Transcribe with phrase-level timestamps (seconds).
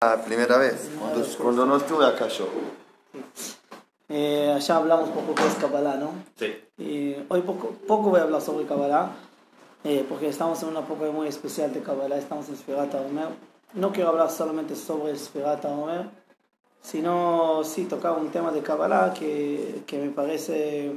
[0.00, 2.46] La primera vez, cuando, cuando no estuve acá yo.
[4.08, 6.12] Eh, allá hablamos poco de Kabbalah, ¿no?
[6.36, 6.54] Sí.
[6.78, 9.10] Y hoy poco, poco voy a hablar sobre Kabbalah,
[9.82, 13.26] eh, porque estamos en una época muy especial de Kabbalah, estamos en Sfirat Omer.
[13.74, 16.08] No quiero hablar solamente sobre Sfirat Omer,
[16.80, 20.92] sino sí tocar un tema de Kabbalah que, que me parece...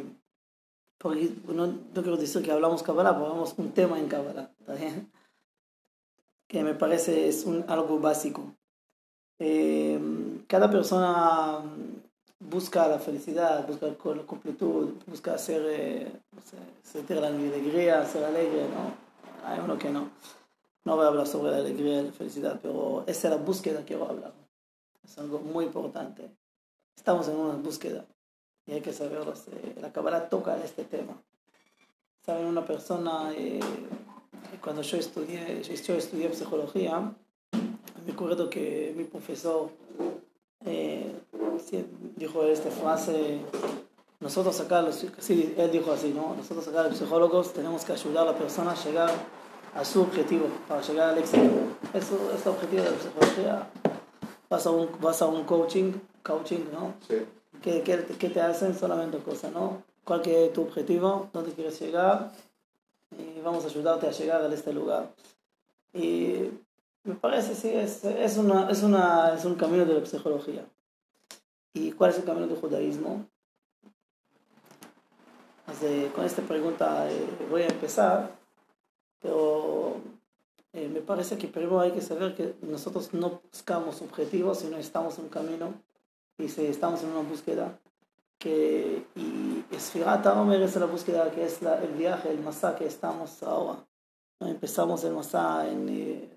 [1.00, 4.76] Porque no, no quiero decir que hablamos Kabbalah, pero hablamos un tema en Kabbalah, ¿está
[4.76, 5.12] bien?
[6.48, 8.56] Que me parece es un, algo básico.
[9.44, 10.00] Eh,
[10.46, 11.64] cada persona
[12.40, 18.24] busca la felicidad, busca la completud, busca hacer, eh, no sé, sentir la alegría, ser
[18.24, 18.94] alegre, ¿no?
[19.44, 20.12] Hay uno que no.
[20.86, 23.80] No voy a hablar sobre la alegría y la felicidad, pero esa es la búsqueda
[23.80, 24.32] que quiero hablar.
[25.04, 26.30] Es algo muy importante.
[26.96, 28.06] Estamos en una búsqueda
[28.68, 29.34] y hay que saberlo.
[29.82, 31.20] La Kabbalah toca este tema.
[32.24, 33.60] Saben, una persona, eh,
[34.62, 37.12] cuando yo estudié, yo estudié psicología,
[38.06, 39.70] me acuerdo que mi profesor
[40.66, 41.14] eh,
[42.16, 43.42] dijo esta frase,
[44.20, 46.36] nosotros acá, sí, él dijo así, ¿no?
[46.36, 49.10] Nosotros acá los psicólogos tenemos que ayudar a la persona a llegar
[49.74, 51.50] a su objetivo, para llegar al éxito.
[51.94, 53.68] Eso es el objetivo de la psicología.
[54.50, 56.94] Vas a un, vas a un coaching, coaching, ¿no?
[57.08, 57.26] Sí.
[57.62, 58.78] ¿Qué, qué, qué te hacen?
[58.78, 59.84] Solamente cosas, ¿no?
[60.04, 61.30] ¿Cuál es tu objetivo?
[61.32, 62.32] ¿Dónde quieres llegar?
[63.18, 65.14] Y vamos a ayudarte a llegar a este lugar.
[65.94, 66.50] Y
[67.04, 70.66] me parece, sí, es, es, una, es, una, es un camino de la psicología.
[71.74, 73.26] ¿Y cuál es el camino del judaísmo?
[76.14, 78.30] con esta pregunta eh, voy a empezar,
[79.20, 79.96] pero
[80.74, 85.18] eh, me parece que primero hay que saber que nosotros no buscamos objetivos, sino estamos
[85.18, 85.74] en un camino
[86.38, 87.80] y si estamos en una búsqueda.
[88.38, 92.86] Que, y Esfirat Omer es la búsqueda que es la, el viaje, el masá que
[92.86, 93.86] estamos ahora.
[94.40, 96.31] Empezamos el masá en, eh,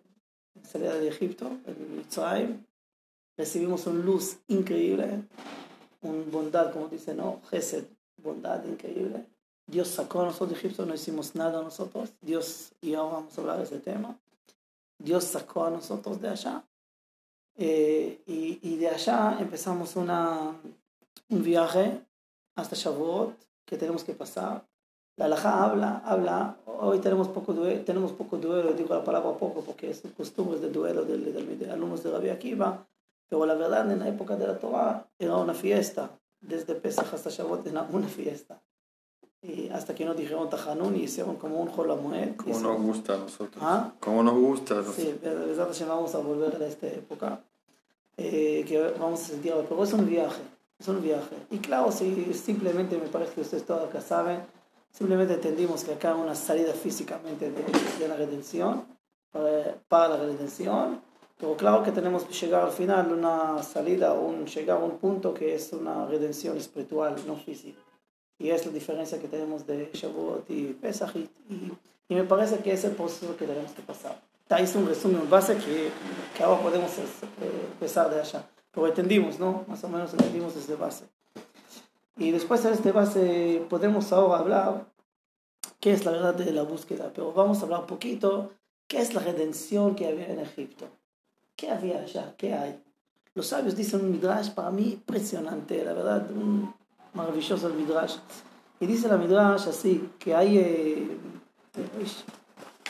[0.63, 2.65] salida de Egipto, en Mitzrayim,
[3.37, 5.23] recibimos una luz increíble,
[6.03, 7.41] una bondad, como dice, ¿no?
[7.51, 7.85] Gesed,
[8.23, 9.27] bondad increíble.
[9.67, 12.13] Dios sacó a nosotros de Egipto, no hicimos nada nosotros.
[12.21, 14.19] Dios, y ahora vamos a hablar de ese tema.
[14.99, 16.65] Dios sacó a nosotros de allá.
[17.57, 20.57] Eh, y, y, de allá empezamos una,
[21.29, 22.01] un viaje
[22.57, 24.67] hasta Shavuot que tenemos que pasar
[25.17, 29.63] la alhaja habla, habla, hoy tenemos poco duelo, tenemos poco duelo, digo la palabra poco
[29.63, 32.87] porque es costumbre de duelo de, de, alumnos de Rabbi Akiva,
[33.29, 36.11] pero la verdad en la época de la Torah era una fiesta,
[36.41, 38.61] desde Pesach hasta Shavuot era una fiesta.
[39.41, 42.35] Y hasta que nos dijeron Tajanun y hicieron como un Jolamuet.
[42.37, 43.63] Como nos gusta a nosotros.
[43.63, 43.93] ¿Ah?
[44.01, 45.77] Como nos gusta a nosotros.
[45.77, 47.41] Sí, vamos a volver a esta época.
[48.17, 50.41] Eh, que vamos a sentir, pero es un viaje,
[50.79, 51.37] es un viaje.
[51.51, 54.41] Y claro, si simplemente me parece que ustedes todos acá saben,
[54.97, 58.85] Simplemente entendimos que acá una salida físicamente de, la redención,
[59.89, 61.01] para, la redención,
[61.37, 65.35] pero claro que tenemos que llegar al final una salida, un, llegar a un punto
[65.35, 67.81] que es una redención espiritual, no física.
[68.39, 71.17] Y es la diferencia que tenemos de Shavuot y Pesach.
[71.17, 71.29] Y,
[72.09, 74.23] y, me parece que es el proceso que tenemos que pasar.
[74.43, 75.91] Está ahí un resumen base que,
[76.37, 77.03] que ahora podemos eh,
[77.73, 78.49] empezar de allá.
[78.71, 79.65] Pero entendimos, ¿no?
[79.67, 81.07] Más o menos entendimos desde base.
[82.17, 84.87] Y después de este base podemos ahora hablar
[85.81, 88.53] qué es la verdad de la búsqueda, pero vamos a hablar un poquito
[88.87, 90.89] qué es la redención que había en Egipto.
[91.57, 92.35] ¿Qué había allá?
[92.37, 92.83] ¿Qué hay?
[93.35, 96.73] Los sabios dicen un midrash para mí impresionante, la verdad, un
[97.15, 98.17] maravilloso el midrash.
[98.79, 100.59] Y dice la midrash así, que hay...
[100.59, 101.19] Eh,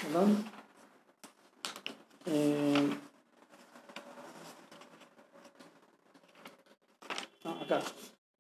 [0.03, 0.45] perdón.
[2.27, 2.91] Eh,
[7.63, 7.81] acá.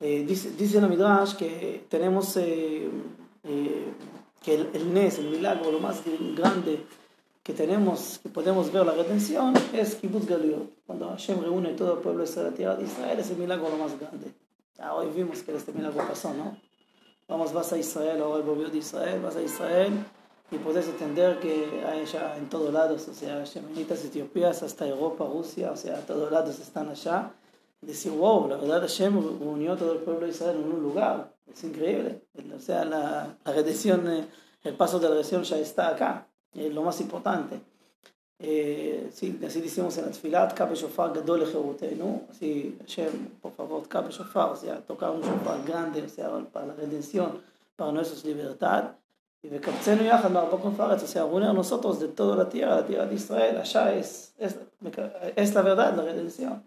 [0.01, 2.91] Eh, dice, dice la Midrash que tenemos eh,
[3.45, 3.93] eh,
[4.43, 6.03] que el, el, Nes, el milagro, lo más
[6.37, 6.85] grande
[7.43, 10.85] que tenemos, que podemos ver la redención, es Kibbutz Galiot.
[10.87, 14.33] Cuando Hashem reúne todo el pueblo de Israel, es el milagro lo más grande.
[14.77, 16.57] Ya hoy vimos que este milagro pasó, ¿no?
[17.29, 19.93] Vamos, vas a Israel, ahora el gobierno de Israel, vas a Israel
[20.51, 25.25] y puedes entender que hay ya en todos lados, o sea, Shemenitas, Etiopías, hasta Europa,
[25.25, 27.33] Rusia, o sea, todos lados están allá
[27.87, 31.35] decir, wow, la verdad Hashem unió todo el pueblo de Israel en un lugar.
[31.51, 32.23] Es increíble.
[32.55, 34.27] O sea, la, redención, eh,
[34.63, 36.27] el paso de la redención ya está acá.
[36.55, 37.61] Es lo más importante.
[38.39, 41.49] Eh, sí, así decimos en la tfilat, Kabe Shofar Gadol
[41.97, 42.23] ¿no?
[42.31, 46.67] Así, Hashem, por favor, Kabe Shofar, o sea, tocar un shofar grande, o sea, para
[46.67, 47.41] la redención,
[47.77, 48.97] para nuestra libertad.
[49.43, 52.77] Y de Kaptzenu Yahad Marbokon Faretz, o sea, unir a nosotros de toda la tierra,
[52.77, 54.57] la tierra de Israel, allá es, es,
[55.37, 56.63] es la verdad, la redención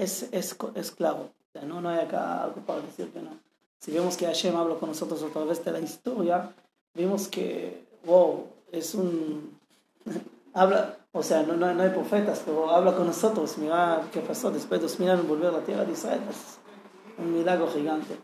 [0.00, 1.30] es, es, es claro.
[1.66, 3.38] no, no hay acá algo para decir que no.
[3.78, 6.52] Si vemos que Hashem habla con nosotros a través de la historia,
[6.94, 9.58] vemos que, wow, es un...
[10.54, 14.50] habla, o sea, no, no, no hay profetas, pero habla con nosotros, mira qué pasó
[14.50, 16.58] después de dos mil años volver a la tierra de Israel, es
[17.18, 18.16] un milagro gigante.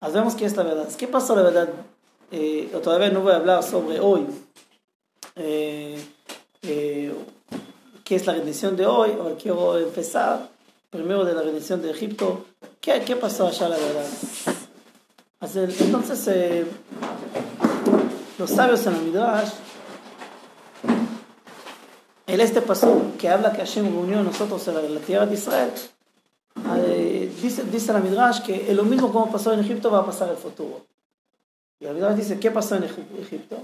[0.00, 0.88] Así vemos que es la verdad.
[0.96, 1.68] ¿Qué pasó la verdad?
[2.30, 4.26] Eh, todavía no voy a hablar sobre hoy,
[5.36, 5.98] eh,
[6.62, 7.14] eh,
[8.04, 10.57] qué es la rendición de hoy, o quiero empezar
[10.90, 12.44] primero de la rendición de Egipto.
[12.80, 14.06] ¿Qué, qué pasó allá la verdad?
[15.40, 16.66] Entonces, eh,
[18.38, 19.50] los sabios en la Midrash
[22.28, 25.72] el este paso que habla que Hashem reunió a nosotros en la, tierra de Israel,
[26.76, 30.28] eh, dice, dice la Midrash que lo mismo como pasó en Egipto va a pasar
[30.28, 30.84] en el futuro.
[31.80, 33.56] Y la Midrash dice, ¿qué pasó en Egipto?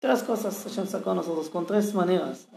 [0.00, 2.48] Tres cosas Hashem sacó a nosotros con tres maneras.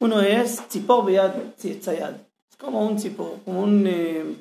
[0.00, 2.14] Uno es tzipor beyad tzayad.
[2.62, 4.36] Como un tzipor, como un eh,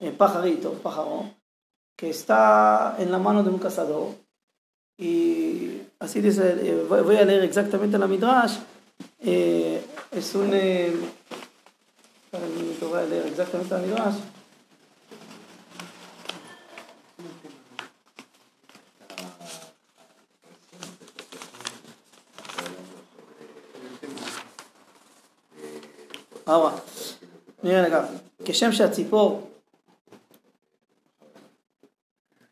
[0.00, 1.30] eh, pajarito, pájaro,
[1.96, 4.16] que está en la mano de un cazador.
[4.98, 8.58] Y así dice, voy a leer exactamente la Midrash
[9.20, 10.50] eh, es un...
[10.52, 10.92] Eh,
[12.80, 14.14] voy a leer exactamente la Midrash.
[26.44, 26.74] Ahora,
[27.62, 28.06] miren acá,
[28.44, 29.48] כשם שהציפור,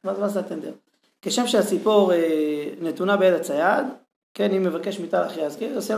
[0.04, 0.74] vas a atender,
[1.22, 2.12] כשם שהציפור
[2.80, 3.86] נתונה ביד הצייד,
[4.34, 5.94] כן, אם מבקש מיטה אחרי אז כן, עושה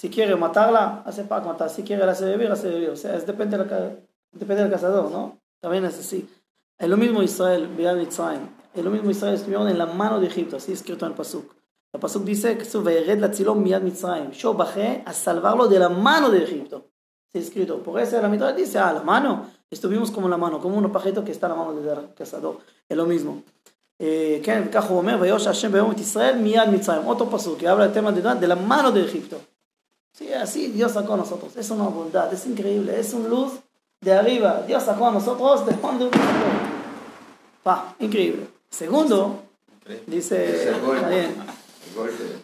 [0.00, 3.14] si quiere matarla, hace para matar, si quiere la hace vivir, hace vivir, o sea,
[3.16, 3.96] es depende, de la,
[4.32, 5.38] depende del cazador, ¿no?
[5.60, 6.26] También es así.
[6.78, 10.26] Es lo mismo Israel, Bial Mitzrayim, es lo mismo Israel, estuvieron en la mano de
[10.26, 11.54] Egipto, así escrito en el Pasuk.
[11.93, 15.79] El Pasuk dice que su vered la tzilom miad Mitzrayim, yo bajé a salvarlo de
[15.79, 16.89] la mano de Egipto.
[17.31, 20.77] Está escrito, por eso la mitad dice, ah, la mano, estuvimos como la mano, como
[20.77, 22.59] un pajarito que está en la mano del cazador,
[22.89, 23.41] es lo mismo.
[24.43, 27.07] כן, וכך הוא אומר, ויוש השם ביום את ישראל מיד מצרים.
[27.07, 29.37] אותו פסוק, que habla del tema de, de la mano de Egipto.
[30.17, 31.55] Sí, así Dios sacó a nosotros.
[31.57, 33.53] Es una bondad, es increíble, es un luz
[34.01, 34.63] de arriba.
[34.67, 36.11] Dios sacó a nosotros de donde un
[37.63, 38.47] Pa, increíble.
[38.69, 39.39] Segundo,
[40.07, 40.73] dice,
[41.09, 41.35] bien,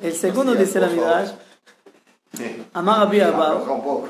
[0.02, 1.30] el segundo dice la Midrash,
[2.74, 4.08] Amar Rabbi Abau,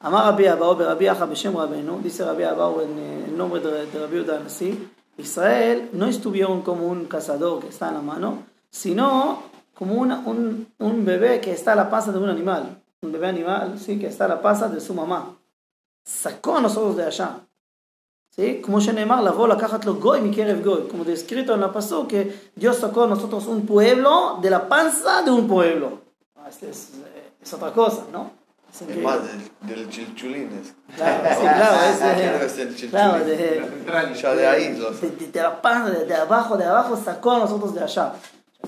[0.00, 2.98] Amar Rabbi Abau, Rabbi Acha Beshem Rabenu, dice Rabbi Abau en
[3.28, 4.88] el nombre de Rabbi Uda Nasi,
[5.18, 9.42] Israel no estuvieron como un cazador que está en la mano, sino
[9.74, 12.82] como un, un, bebé que está a la panza de un animal.
[13.02, 15.36] Un bebé animal, sí, que está a la panza de su mamá.
[16.04, 17.40] Sacó a nosotros de allá.
[18.36, 18.60] ¿Sí?
[18.62, 20.30] Como Shenemar, la vola lo goy mi
[20.62, 20.88] goy.
[20.88, 25.22] Como descrito en la paso que Dios sacó a nosotros un pueblo de la panza
[25.22, 26.02] de un pueblo.
[26.36, 28.30] Ah, este es, eh, es otra cosa, ¿no?
[28.70, 30.50] Es más del, del chilchulín.
[30.94, 34.76] Claro, sí, claro, es, de, claro, de, ya de ahí.
[34.76, 35.00] Los...
[35.00, 38.12] De, de, la pan, de, de, abajo, de abajo sacó a nosotros de allá.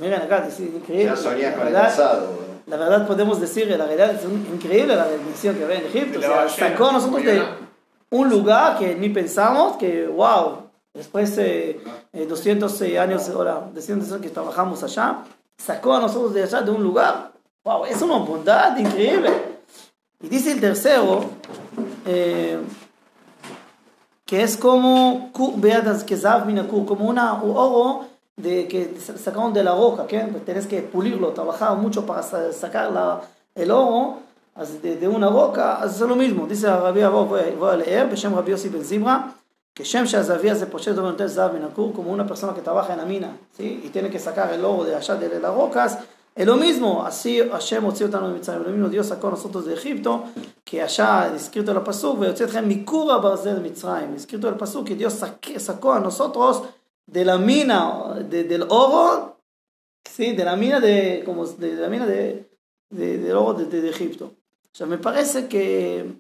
[0.01, 1.05] Miren acá, es increíble.
[1.05, 2.49] Ya sonía con el pasado.
[2.67, 6.21] La verdad podemos decir, la realidad es increíble la bendición que había en Egipto.
[6.21, 7.68] O sea, sacó a nosotros de
[8.11, 11.81] un lugar que ni pensamos que, wow, después de
[12.13, 15.25] eh, 200 eh, años, ahora, 200 años que trabajamos allá,
[15.57, 17.33] sacó a nosotros de allá de un lugar,
[17.65, 19.31] wow, es una bondad increíble.
[20.21, 21.25] Y dice el tercero,
[22.07, 22.59] eh,
[24.25, 28.07] que es como como una oro
[28.37, 33.21] de, que sacaron de la roca, que tienes que pulirlo, trabajar mucho para sacar la,
[33.55, 34.19] el oro
[34.82, 36.46] de, de, una roca, es lo mismo.
[36.48, 39.34] Dice Rabbi Abba, voy a leer, Beshem Rabbi Yossi Ben Zibra,
[39.74, 43.38] que Shem Shazavia se posee de Zav como una persona que trabaja en la mina,
[43.58, 43.82] ¿sí?
[43.84, 46.00] y tiene que sacar el oro de allá de las rocas,
[46.36, 50.24] es lo mismo, así Hashem אותנו ממצרים, lo mismo Dios sacó a nosotros de Egipto,
[50.64, 55.14] que allá escrito el pasuk, ויוצא אתכם מכור הברזל מצרים, escrito el pasuk que Dios
[55.58, 56.64] sacó a nosotros
[57.06, 59.38] de la mina de, del oro,
[60.04, 62.50] sí, de la mina de, como de, de la mina de,
[62.90, 64.32] de, del oro de, de, Egipto.
[64.73, 66.15] O sea, me parece que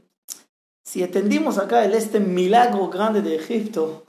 [0.82, 4.04] si entendimos acá el este milagro grande de Egipto,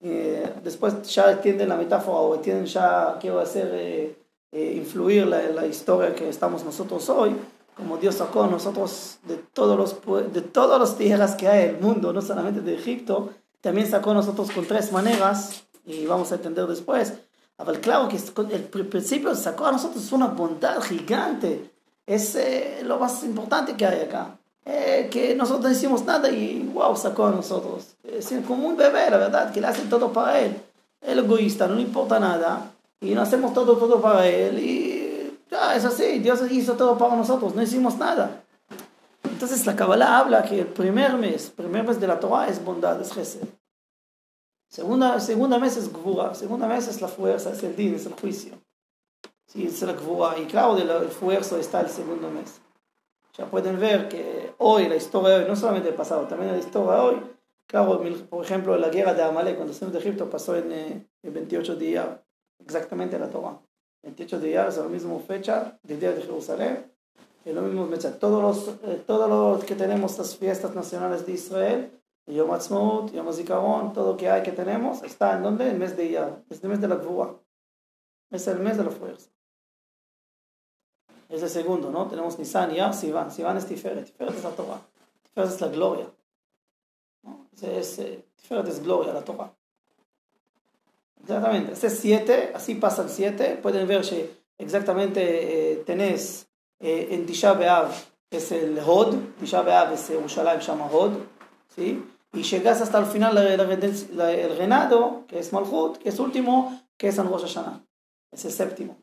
[0.00, 4.16] eh, después ya entienden la metáfora o entienden ya a ser eh,
[4.50, 7.36] eh, influir la, la, historia que estamos nosotros hoy,
[7.76, 11.76] como Dios sacó a nosotros de todos los de todas las tierras que hay en
[11.76, 13.30] el mundo, no solamente de Egipto,
[13.60, 17.12] también sacó a nosotros con tres maneras, y vamos a entender después.
[17.56, 21.71] Pero claro que el principio sacó a nosotros una bondad gigante,
[22.14, 24.38] es eh, lo más importante que hay acá.
[24.64, 27.94] Eh, que nosotros no hicimos nada y wow, sacó a nosotros.
[28.04, 30.56] Es como un bebé, la verdad, que le hacen todo para él.
[31.00, 35.74] El egoísta, no le importa nada y no hacemos todo, todo para Él y ya
[35.74, 38.42] es así, Dios hizo todo para nosotros, no hicimos nada.
[39.24, 43.00] Entonces la Kabbalah habla que el primer mes, primer mes de la Torah es bondad,
[43.00, 43.42] es Gesed.
[44.70, 48.14] Segunda, segunda mes es Gvura, segunda mes es la fuerza, es el din, es el
[48.14, 48.54] juicio.
[49.54, 49.94] Es la
[50.38, 52.60] Y claro, del esfuerzo está el segundo mes.
[53.36, 56.58] Ya pueden ver que hoy, la historia de hoy, no solamente el pasado, también la
[56.58, 57.16] historia de hoy,
[57.66, 61.76] claro, por ejemplo, la guerra de Amalek, cuando salimos de Egipto, pasó en, el 28
[61.76, 62.24] de Iyar,
[62.58, 63.58] exactamente la Torah.
[64.02, 66.92] 28 de Iyar es la misma fecha del día de Jerusalén,
[67.44, 68.18] es lo mismo fecha.
[68.18, 71.90] Todos los, eh, todos los que tenemos las fiestas nacionales de Israel,
[72.26, 75.64] Yom Ha'atzmaut, Yom HaZikaron, todo lo que hay que tenemos, está en donde?
[75.64, 77.34] En el mes de Iyar, es el mes de la Gvura.
[78.32, 79.28] Es el mes de la fuerza.
[81.28, 82.08] Es el segundo, ¿no?
[82.08, 83.30] Tenemos Nisan, Ya, Sivan.
[83.30, 84.06] Sivan es Tiferet.
[84.06, 84.80] Tiferet es la Torah.
[85.22, 86.06] Tiferet es la gloria.
[87.22, 87.46] ¿no?
[87.60, 89.52] Es, eh, Tiferet es gloria, la Torah.
[91.20, 91.72] Exactamente.
[91.72, 93.60] Este es 7, así pasa el 7.
[93.62, 96.48] Pueden ver que exactamente eh, tenés
[96.80, 97.92] eh, en Tisha B'Av
[98.30, 99.14] es el Hod.
[99.38, 101.12] Tisha B'Av es Yerushalayim, llama Hod.
[101.74, 102.02] ¿sí?
[102.32, 107.18] Y llegas hasta el final el Renado, que es Malchut, que es último, que es
[107.18, 107.84] en Rosh Hashanah.
[108.32, 108.96] Es el séptimo.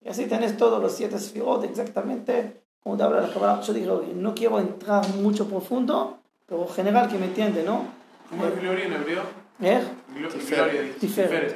[0.00, 3.60] Y así tenés todos los siete sfirot exactamente como te habla la Kabbalah.
[3.60, 7.84] Yo digo, no quiero entrar mucho profundo, pero general que me entiende, ¿no?
[8.28, 9.22] ¿Cómo es gloria en hebreo?
[9.62, 9.82] ¿Eh?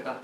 [0.04, 0.18] Ah.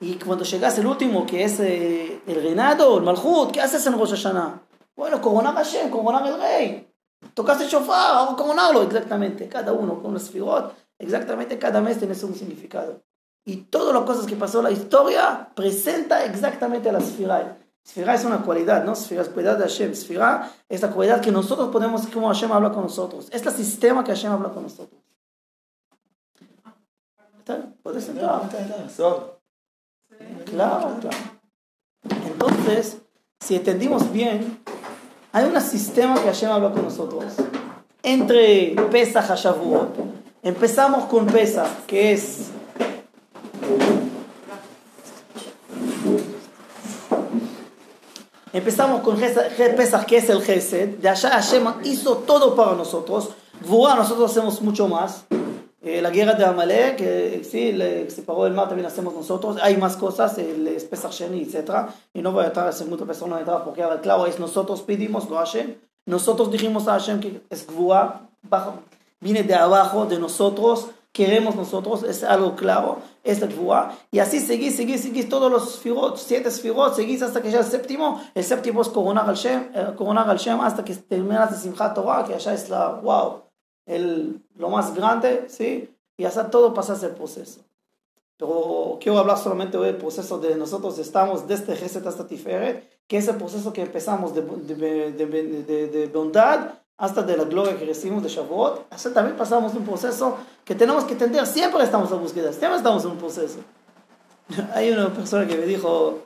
[0.00, 3.98] Y cuando llegas el último, que es eh, el reinado, el malchut, ¿qué haces en
[3.98, 4.62] Rosh Hashanah?
[4.94, 6.88] Bueno, coronar a Hashem, coronar al rey.
[7.32, 9.48] Tocaste el shofar, coronarlo, exactamente.
[9.48, 13.02] Cada uno con los sfirot, exactamente cada mes tiene un significado.
[13.44, 17.58] Y todas las cosas que pasó en la historia presenta exactamente a la Sfira.
[17.84, 18.96] Sfira es una cualidad, ¿no?
[18.96, 19.94] Sfira es cualidad de Hashem.
[19.94, 23.28] Sfira es la cualidad que nosotros podemos, como Hashem habla con nosotros.
[23.30, 24.98] Es el sistema que Hashem habla con nosotros.
[27.82, 28.48] ¿Puedes entrar?
[30.46, 31.16] Claro, claro.
[32.26, 32.98] Entonces,
[33.40, 34.58] si entendimos bien,
[35.32, 37.34] hay un sistema que Hashem habla con nosotros.
[38.02, 39.96] Entre Pesach y Shavuot.
[40.42, 42.50] Empezamos con Pesach, que es
[48.54, 50.98] Empezamos con Pesach, que es el Gesed.
[50.98, 53.30] De allá Hashem hizo todo para nosotros.
[53.66, 55.24] Gvura, nosotros hacemos mucho más.
[55.82, 59.56] Eh, la guerra de Amalek, que sí, le separó el mar, también hacemos nosotros.
[59.60, 61.88] Hay más cosas, el Pesach Sheni, etc.
[62.14, 65.28] Y no voy a entrar a hacer mucha persona, entrar porque claro, es nosotros pedimos,
[65.28, 65.74] lo Hashem.
[66.06, 68.20] Nosotros dijimos a Hashem que es Gvura,
[69.20, 73.96] viene de abajo, de nosotros queremos nosotros, es algo claro, es la Gvura.
[74.10, 77.64] Y así seguís, seguís, seguís todos los firot, siete firot, seguís hasta que ya el
[77.64, 78.20] séptimo.
[78.34, 81.94] El séptimo es coronar al Shem, eh, coronar al Shem hasta que terminas de Simchat
[81.94, 83.42] Torah, que allá es la, wow,
[83.86, 85.88] el, lo más grande, ¿sí?
[86.16, 87.60] Y hasta todo pasa el proceso.
[88.36, 93.18] Pero quiero hablar solamente hoy del proceso de nosotros estamos desde Geset hasta Tiferet, que
[93.18, 97.84] es el proceso que empezamos de, de, de, de bondad hasta de la gloria que
[97.84, 102.20] recibimos de Shavuot, así también pasamos un proceso que tenemos que entender, siempre estamos en
[102.20, 103.58] búsqueda, siempre estamos en un proceso.
[104.74, 106.22] Hay una persona que me dijo,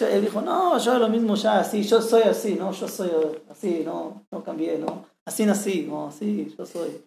[0.00, 3.10] él dijo, no, yo lo mismo ya, así, yo soy así, no, yo soy
[3.50, 7.04] así, no, no cambié, no, así nací, no, así, yo soy.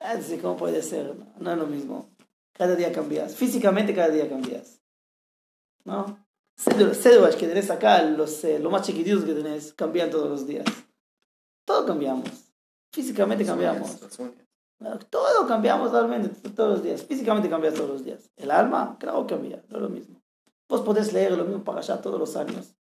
[0.00, 1.14] Así, ¿cómo puede ser?
[1.38, 2.10] No, es lo mismo.
[2.52, 4.80] Cada día cambias, físicamente cada día cambias.
[5.84, 6.18] ¿No?
[6.56, 10.66] Cédulas que tenés acá, los, eh, lo más chiquititos que tenés, cambian todos los días.
[11.64, 12.52] Todo cambiamos.
[12.92, 13.98] Físicamente cambiamos.
[15.10, 17.02] Todo cambiamos realmente todos los días.
[17.02, 18.30] Físicamente cambia todos los días.
[18.36, 19.62] El alma, claro, cambia.
[19.68, 20.20] No es lo mismo.
[20.68, 22.74] Vos podés leer lo mismo para allá todos los años.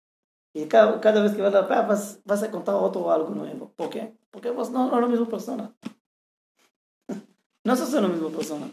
[0.52, 3.72] Y cada, cada vez que vas a la vas, vas a encontrar otro algo nuevo.
[3.76, 4.16] ¿Por qué?
[4.30, 5.74] Porque vos no, no eres la misma persona.
[7.64, 8.70] no sos la misma persona.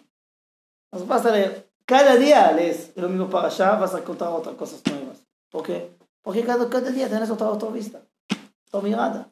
[0.92, 4.82] vas a leer, cada día lees lo mismo para allá, vas a encontrar otras cosas
[4.90, 5.24] nuevas.
[5.52, 5.96] ¿Por qué?
[6.24, 8.02] Porque cada, cada día tienes otra, otra vista,
[8.68, 9.30] otra mirada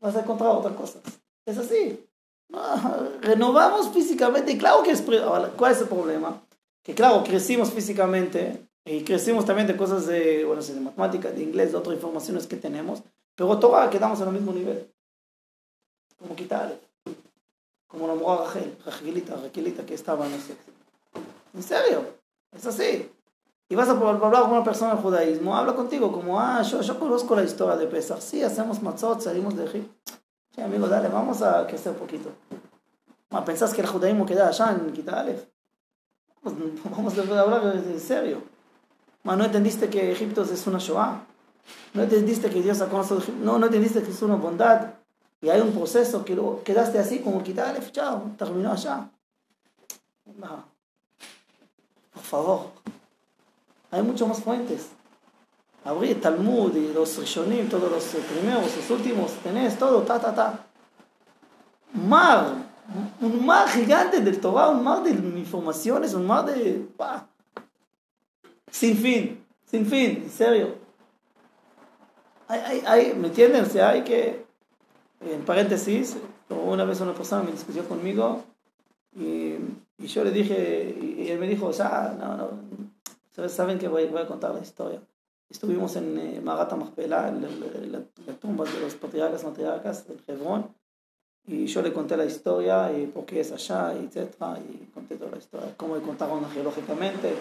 [0.00, 1.02] vas a encontrar otras cosas.
[1.46, 2.06] Es así.
[3.20, 4.52] renovamos físicamente.
[4.52, 5.02] Y claro que es...
[5.02, 6.42] ¿Cuál es el problema?
[6.82, 11.72] Que claro, crecimos físicamente y crecimos también de cosas de, bueno, de matemáticas, de inglés,
[11.72, 13.02] de otras informaciones que tenemos,
[13.34, 14.90] pero Torah quedamos en el mismo nivel.
[16.18, 16.78] Como quitar,
[17.86, 20.56] como la mujer Rachel, Rachelita, Rachelita que estaba en ese.
[21.54, 22.04] En serio,
[22.52, 23.10] es así
[23.70, 26.98] y vas a hablar con una persona del judaísmo, habla contigo como, ah, yo, yo
[26.98, 30.12] conozco la historia de Pesach, sí, hacemos matzot, salimos de Egipto.
[30.52, 32.30] Sí, amigo, dale, vamos a crecer un poquito.
[33.46, 35.24] ¿Pensás que el judaísmo queda allá en Kita
[36.42, 36.54] pues,
[36.90, 38.42] vamos a hablar en serio.
[39.22, 41.24] ¿No entendiste que Egipto es una Shoah?
[41.94, 43.32] ¿No entendiste que Dios sacó a Egipto?
[43.40, 44.94] No, no entendiste que es una bondad.
[45.40, 49.08] Y hay un proceso que lo quedaste así como Kita chao, terminó allá.
[52.12, 52.80] Por favor.
[53.90, 54.90] Hay muchas más fuentes.
[55.84, 60.66] Abrí Talmud y los Rishonim, todos los primeros, los últimos, tenés todo, ta, ta, ta.
[61.94, 62.52] Mar,
[63.20, 66.86] un mar gigante del Torah, un mar de informaciones, un mar de...
[68.70, 70.74] sin fin, sin fin, en serio.
[72.46, 73.64] Hay, hay, hay, ¿Me entienden?
[73.64, 74.44] O sea, hay que,
[75.20, 76.16] en paréntesis,
[76.48, 78.44] una vez una persona me discutió conmigo
[79.16, 79.54] y,
[79.98, 82.50] y yo le dije, y, él me dijo, o sea, no, no,
[83.48, 85.00] saben que voy, voy a contar la historia.
[85.48, 90.72] Estuvimos en eh, Magata Machpelah, en la, la, tumba de los patriarcas matriarcas del Hebrón,
[91.46, 94.32] y yo le conté la historia y por qué es allá, etc.
[94.70, 97.34] Y conté toda la historia, cómo contaron geológicamente.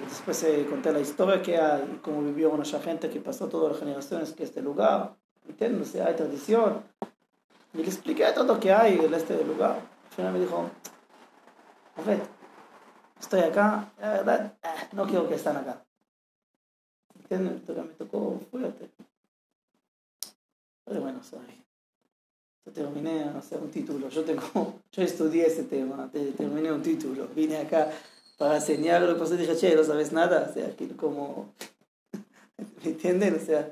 [0.00, 3.72] Y después eh, conté la historia que hay, cómo vivió una gente que pasó todas
[3.72, 5.14] las generaciones que este lugar.
[5.84, 6.82] Sea, hay tradición.
[7.74, 9.72] Y le expliqué todo lo que hay en este lugar.
[10.06, 10.70] Al final me dijo,
[11.96, 12.20] a ver,
[13.22, 15.82] estoy acá, la verdad, eh, no quiero que estén acá.
[17.14, 17.62] ¿Entienden?
[17.66, 18.90] Me tocó fuerte.
[20.84, 21.62] Pero bueno, soy
[22.64, 24.08] yo terminé a hacer un título.
[24.08, 27.28] Yo tengo, yo estudié ese tema, terminé un título.
[27.34, 27.90] Vine acá
[28.38, 30.48] para enseñarlo, pues dije, che, no sabes nada.
[30.48, 31.54] O sea, que como,
[32.84, 33.34] ¿me entienden?
[33.34, 33.68] O sea,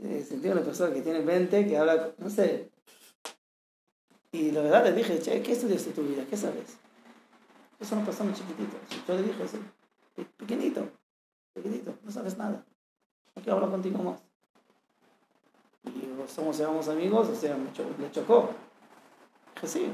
[0.00, 2.68] eh, sentí una persona que tiene 20, que habla, no sé.
[4.32, 6.24] Y la verdad le dije, che, ¿qué estudiaste tu vida?
[6.28, 6.76] ¿Qué sabes?
[7.80, 8.76] Yo soy una persona chiquitita.
[9.08, 9.58] Yo le dije, sí,
[10.36, 10.88] pequeñito,
[11.54, 12.64] pequeñito, no sabes nada.
[13.34, 14.20] No quiero hablar contigo más
[15.84, 17.64] y somos, éramos amigos, o sea, me
[18.04, 18.50] le chocó.
[19.54, 19.92] Dije, sí.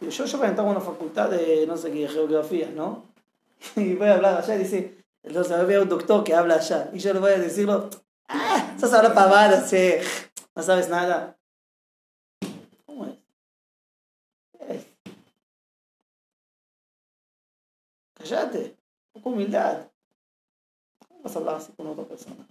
[0.00, 3.04] Yo, yo a una facultad de, no sé qué, geografía, ¿no?
[3.76, 6.90] Y voy a hablar allá y dice, entonces veo un doctor que habla allá.
[6.92, 7.88] Y yo le voy a decirlo,
[8.28, 9.92] ah, estás hablando pavadas, sí,
[10.54, 11.38] no sabes nada.
[12.84, 13.14] ¿Cómo es?
[14.68, 14.86] es?
[18.24, 18.74] Cállate,
[19.12, 19.80] un poco humildad.
[21.06, 22.46] ¿Cómo vas a hablar así con otra persona?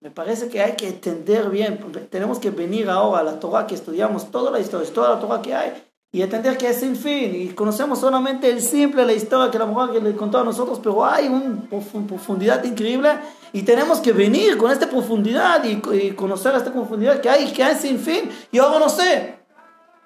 [0.00, 3.74] Me parece que hay que entender bien, tenemos que venir ahora a la Torah que
[3.74, 5.72] estudiamos toda la historia, toda la Torah que hay,
[6.12, 9.66] y entender que es sin fin, y conocemos solamente el simple, la historia que la
[9.66, 13.10] mujer que le contó a nosotros, pero hay una profundidad increíble,
[13.52, 17.74] y tenemos que venir con esta profundidad y, conocer esta profundidad que hay, que hay
[17.74, 19.34] sin fin, y ahora no sé.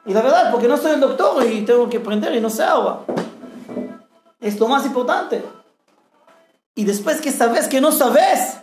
[0.07, 2.63] Y la verdad, porque no soy el doctor y tengo que aprender y no sé
[2.63, 3.01] ahora.
[4.40, 5.44] Es lo más importante.
[6.74, 8.61] Y después que sabes que no sabes,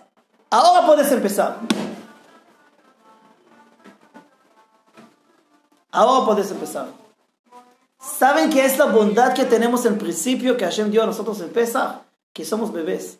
[0.49, 1.59] Ahora puedes empezar.
[5.91, 6.87] Ahora puedes empezar.
[7.99, 12.05] ¿Saben qué es la bondad que tenemos en principio que Hashem dio a nosotros en?
[12.31, 13.19] Que somos bebés.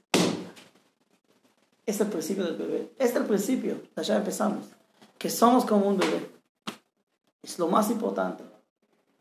[1.85, 2.93] Es el principio del bebé.
[2.97, 3.81] Es el principio.
[3.95, 4.67] Allá empezamos.
[5.17, 6.31] Que somos como un bebé.
[7.41, 8.43] Es lo más importante.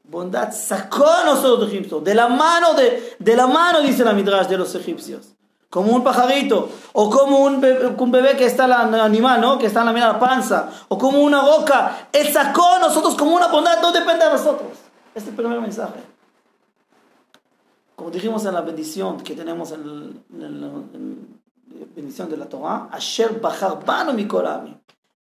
[0.09, 2.01] Bondad sacó a nosotros de Egipto.
[2.01, 5.37] De la mano, de, de la mano, dice la Midrash, de los egipcios
[5.77, 9.59] como un pajarito, o como un bebé, que está en la animal, ¿no?
[9.59, 12.09] Que está en la mira la panza, o como una boca.
[12.13, 14.71] Él sacó a nosotros como una bondad, no depende de nosotros.
[15.15, 16.01] Este es el primer mensaje.
[17.95, 20.71] Como dijimos en la bendición que tenemos en, la
[21.95, 24.77] bendición de la Torah, Asher Bajar Bano Mikolami.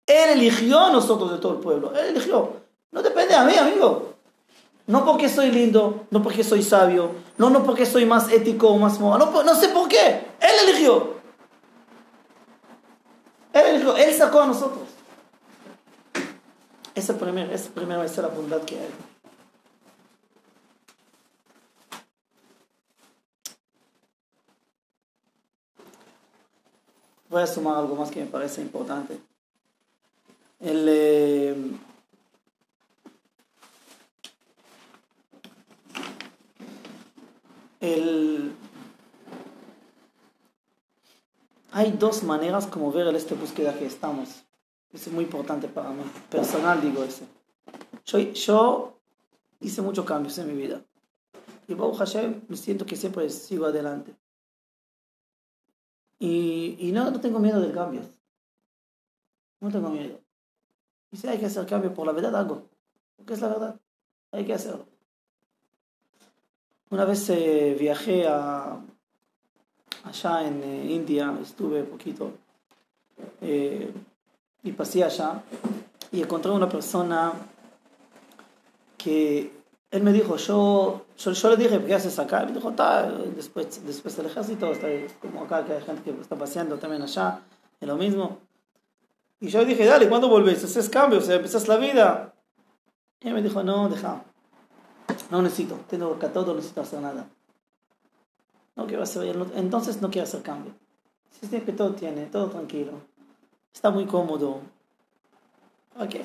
[0.06, 1.92] Él eligió a nosotros de todo el pueblo.
[1.94, 2.54] Él eligió.
[2.92, 4.15] No depende de mí, amigo.
[4.88, 8.78] No porque soy lindo, no porque soy sabio, no, no porque soy más ético o
[8.78, 10.28] más moral, no, no sé por qué.
[10.40, 11.16] Él eligió.
[13.52, 14.88] Él eligió, Él sacó a nosotros.
[16.94, 18.90] Esa primera, esa primera es la bondad que hay.
[27.28, 29.20] Voy a sumar algo más que me parece importante.
[30.60, 31.56] El, eh,
[41.72, 44.44] Hay dos maneras como ver en esta búsqueda que estamos.
[44.94, 46.04] es muy importante para mí.
[46.30, 47.26] Personal digo eso.
[48.06, 48.98] Yo,
[49.60, 50.82] hice muchos cambios en mi vida.
[51.68, 54.16] Y Baruch Hashem me siento que siempre sigo adelante.
[56.18, 58.02] Y, no, tengo miedo del cambio.
[59.60, 60.20] No tengo miedo.
[61.12, 62.70] Y si hay que hacer cambio por la verdad, hago.
[63.18, 63.82] Porque es la verdad.
[64.32, 64.95] Hay que hacerlo.
[66.90, 68.78] Una vez eh, viajé a,
[70.04, 72.32] allá en eh, India, estuve poquito,
[73.42, 73.92] eh,
[74.64, 75.42] y pasé allá,
[76.12, 77.34] y encontré una persona
[78.98, 79.52] que
[79.90, 82.46] él me dijo, yo, yo, le dije, ¿qué haces acá?
[82.46, 84.88] Me dijo, está, después, después del ejército, está
[85.22, 87.42] como acá, que hay gente que está paseando también allá,
[87.80, 88.40] es lo mismo.
[89.40, 90.64] Y yo le dije, dale, ¿cuándo volvés?
[90.64, 92.34] Haces cambio, o sea, empezás la vida.
[93.22, 94.24] Y él me dijo, no, deja,
[95.32, 97.28] no necesito, tengo acá todo, no necesito hacer nada.
[98.76, 100.74] No quiero hacer, entonces no quiero hacer cambio.
[101.32, 102.94] Si que todo tiene, todo tranquilo,
[103.74, 104.62] está muy cómodo.
[106.00, 106.16] Ok.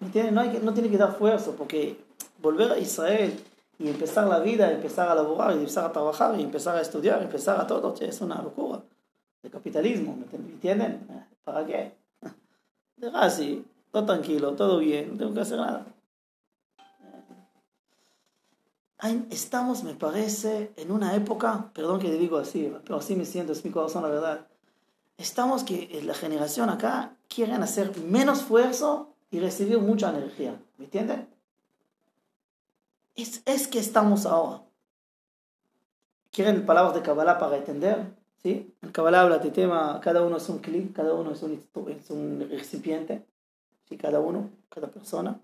[0.00, 1.98] No, hay no tiene que dar fuerza porque
[2.40, 3.38] volver a Israel
[3.78, 7.22] y empezar la vida, empezar a laborar, y empezar a trabajar, y empezar a estudiar,
[7.22, 8.82] empezar a todo, es una locura
[9.42, 11.06] de capitalismo, ¿me entienden?
[11.42, 11.94] ¿Para qué?
[12.96, 15.86] Deja así, todo tranquilo, todo bien, no tengo que hacer nada.
[19.30, 23.52] Estamos, me parece, en una época, perdón que le digo así, pero así me siento,
[23.52, 24.46] es mi corazón la verdad.
[25.16, 30.60] Estamos que la generación acá quieren hacer menos esfuerzo y recibir mucha energía.
[30.76, 31.28] ¿Me entienden?
[33.14, 34.62] Es, es que estamos ahora.
[36.30, 38.14] ¿Quieren palabras de Kabbalah para entender?
[38.42, 38.74] ¿Sí?
[38.82, 42.10] En Kabbalah habla de tema, cada uno es un clic, cada uno es un, es
[42.10, 43.24] un recipiente,
[43.88, 43.96] ¿sí?
[43.96, 45.38] cada uno, cada persona.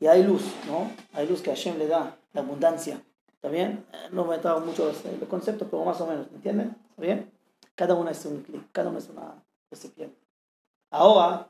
[0.00, 0.90] Y hay luz, ¿no?
[1.12, 3.00] Hay luz que Hashem le da, la abundancia.
[3.34, 3.86] ¿Está bien?
[4.10, 6.76] No me he entrado mucho los, los conceptos, pero más o menos, ¿me entienden?
[6.90, 7.30] ¿Está bien?
[7.74, 10.16] Cada uno es un clic, cada uno es una recipiente.
[10.90, 11.46] Ahora,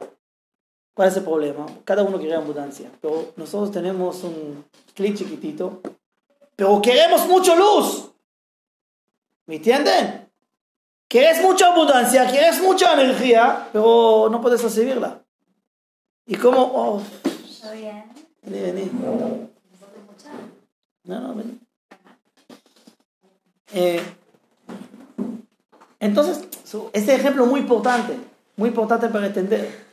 [0.94, 1.66] ¿cuál es el problema?
[1.84, 5.80] Cada uno quiere abundancia, pero nosotros tenemos un clic chiquitito,
[6.56, 8.10] pero queremos mucha luz.
[9.46, 10.30] ¿Me entienden?
[11.06, 15.22] Quieres mucha abundancia, quieres mucha energía, pero no puedes recibirla.
[16.26, 16.60] ¿Y cómo?
[16.74, 17.02] Oh.
[18.42, 19.53] Vení, vení.
[21.04, 21.42] No, no.
[23.72, 24.02] Eh,
[26.00, 26.48] entonces,
[26.92, 28.18] este ejemplo muy importante,
[28.56, 29.84] muy importante para entender.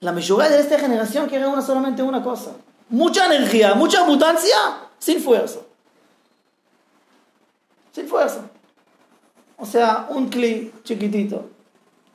[0.00, 2.52] La mayoría de esta generación quiere una, solamente una cosa.
[2.90, 4.56] Mucha energía, mucha abundancia,
[4.98, 5.60] sin fuerza.
[7.92, 8.42] Sin fuerza.
[9.56, 11.48] O sea, un cli chiquitito,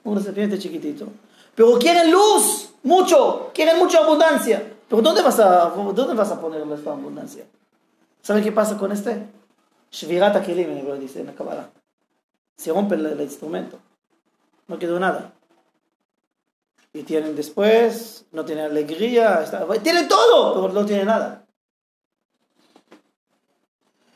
[0.04, 1.08] un recipiente chiquitito.
[1.56, 4.74] Pero quieren luz, mucho, quieren mucha abundancia.
[4.90, 7.46] Pero ¿dónde vas a, dónde vas a poner esta abundancia?
[8.22, 9.28] ¿Saben qué pasa con este?
[9.92, 11.70] Shvirat Kelim, dice en la Kabbalah.
[12.58, 13.78] Se rompe el, instrumento.
[14.68, 15.34] No quedó nada.
[16.92, 19.46] Y tienen después, no tienen alegría,
[19.84, 21.46] tienen todo, pero no tienen nada.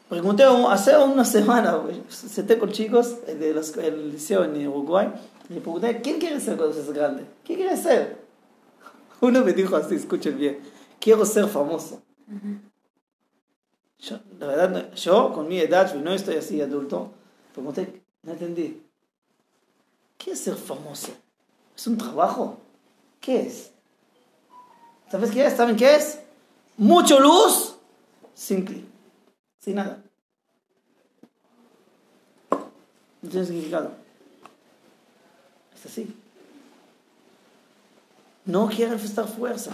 [0.10, 5.12] Pregunté hace una semana, senté con chicos del liceo en Uruguay,
[5.50, 7.26] y pregunté, ¿quién quiere ser cuando seas grande?
[7.46, 8.23] ¿Quién quiere ser?
[9.24, 10.60] Uno me dijo así, escuchen bien,
[11.00, 12.04] quiero ser famoso.
[14.00, 17.14] Yo, la verdad, yo con mi edad, no estoy así adulto,
[17.54, 18.84] pregunté, no entendí.
[20.18, 21.14] ¿Qué es ser famoso?
[21.74, 22.58] ¿Es un trabajo?
[23.22, 23.72] ¿Qué es?
[25.10, 25.56] ¿Sabes qué es?
[25.56, 26.20] ¿Saben qué es?
[26.76, 27.78] Mucho luz
[28.34, 28.84] sin clic,
[29.58, 30.04] sin nada.
[33.22, 33.94] No tiene significado.
[35.74, 36.14] Es así
[38.46, 39.72] no quieren prestar fuerza.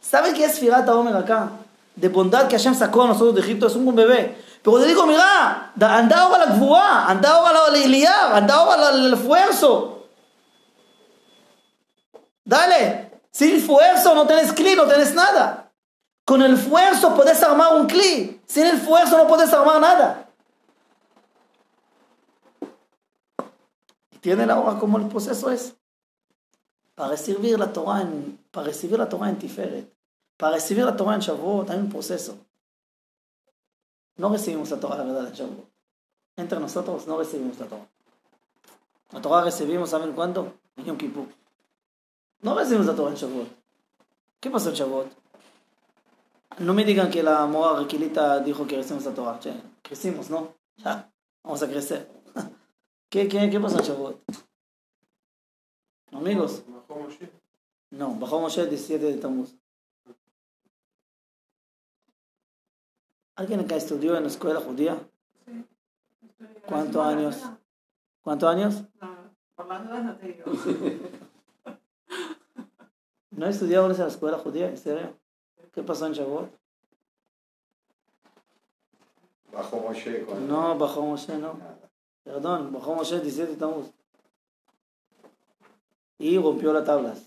[0.00, 1.50] ¿Saben qué es Firata Omer acá?
[1.94, 4.36] De bondad que Hashem sacó a nosotros de Egipto, es un bebé.
[4.62, 9.12] Pero le digo, mira, anda ahora la gvua, anda ahora la liar, anda ahora el
[9.12, 10.06] esfuerzo.
[12.44, 15.70] Dale, sin esfuerzo no tienes cli, no tienes nada.
[16.24, 20.28] Con el esfuerzo puedes armar un cli, sin el esfuerzo no puedes armar nada.
[24.20, 25.74] ¿Tienen ahora cómo el proceso es?
[27.00, 29.92] En, para recibir la Torah en Tiferet,
[30.36, 32.38] para recibir la Torah en Shavuot, hay un proceso.
[34.16, 35.70] No recibimos la Torah, la verdad, en Shavuot.
[36.36, 37.88] Entre nosotros no recibimos la Torah.
[39.12, 40.54] La Torah recibimos, ¿saben cuándo?
[40.76, 41.26] En Yom Kippur.
[42.42, 43.48] No recibimos la Torah en Shavuot.
[44.40, 45.06] ¿Qué pasó en Shavuot?
[46.58, 49.38] No me digan que la Mora Requilita dijo que recibimos la Torah.
[49.40, 50.54] Che, crecimos, ¿no?
[51.42, 52.10] Vamos a crecer.
[53.10, 54.49] ¿Qué, qué, qué pasó en Shavuot?
[56.12, 56.64] Amigos.
[57.90, 59.54] No, bajó Moshe el 17 de Tammuz.
[63.36, 64.98] ¿Alguien acá estudió en la escuela judía?
[65.46, 65.64] Sí.
[66.66, 67.42] ¿Cuántos años?
[68.22, 68.84] ¿Cuántos años?
[69.00, 70.44] No, por las dudas no te digo.
[73.30, 74.68] ¿No estudiaron en la escuela judía?
[74.68, 75.16] ¿En serio?
[75.72, 76.50] ¿Qué pasó en Shavuot?
[79.52, 80.26] Bajó Moshe.
[80.46, 81.58] No, bajó Moshe, no.
[82.24, 83.90] Perdón, bajó Moshe el 17 de Tammuz
[86.20, 87.18] y rompió las tablas.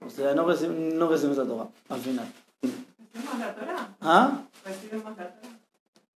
[0.00, 2.32] O sea, no, recibimos, no recibimos la Torah al final.
[2.62, 3.96] ¿Recibimos la Torah?
[4.00, 4.42] ¿Ah?
[4.64, 5.58] ¿Recibimos la Torah?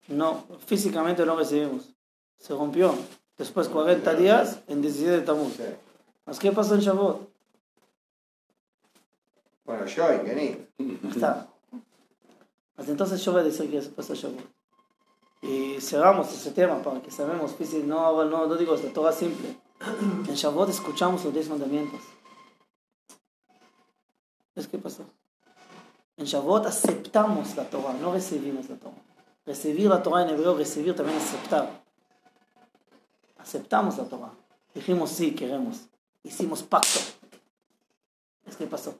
[0.08, 1.90] No, físicamente no recibimos.
[2.38, 2.94] Se rompió.
[3.36, 5.58] Después 40 días en 17 de Tammuz.
[6.40, 7.28] ¿Qué pasó en Shavuot?
[9.64, 10.66] Bueno, yo y Kenny.
[11.10, 11.48] Está.
[12.78, 14.44] Entonces yo voy a decir que pasó en Shavuot.
[15.42, 19.65] Y cerramos ese tema para que sabemos, no, no, no digo, es la Torah simple.
[20.28, 22.00] En Shavuot escuchamos los diez mandamientos.
[24.54, 25.04] ¿Es qué pasó?
[26.16, 28.94] En Shavuot aceptamos la Torah, no recibimos la Torah.
[29.44, 31.82] Recibir la Torah en hebreo, recibir también aceptar.
[33.38, 34.32] Aceptamos la Torah.
[34.74, 35.82] Dijimos sí, queremos.
[36.22, 36.98] Hicimos pacto.
[38.46, 38.98] ¿Es qué pasó?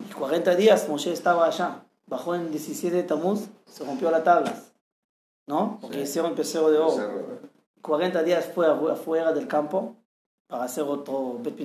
[0.00, 1.84] Y 40 días Moshe estaba allá.
[2.06, 4.54] bajó en 17 de Tamuz, se rompió la tabla.
[5.46, 5.78] ¿No?
[5.80, 6.02] Porque Sí.
[6.02, 7.40] hicieron pecero de oro.
[7.82, 7.98] Cerro.
[7.98, 9.96] 40 días fue afu- afuera del campo
[10.46, 11.58] para hacer otro Bet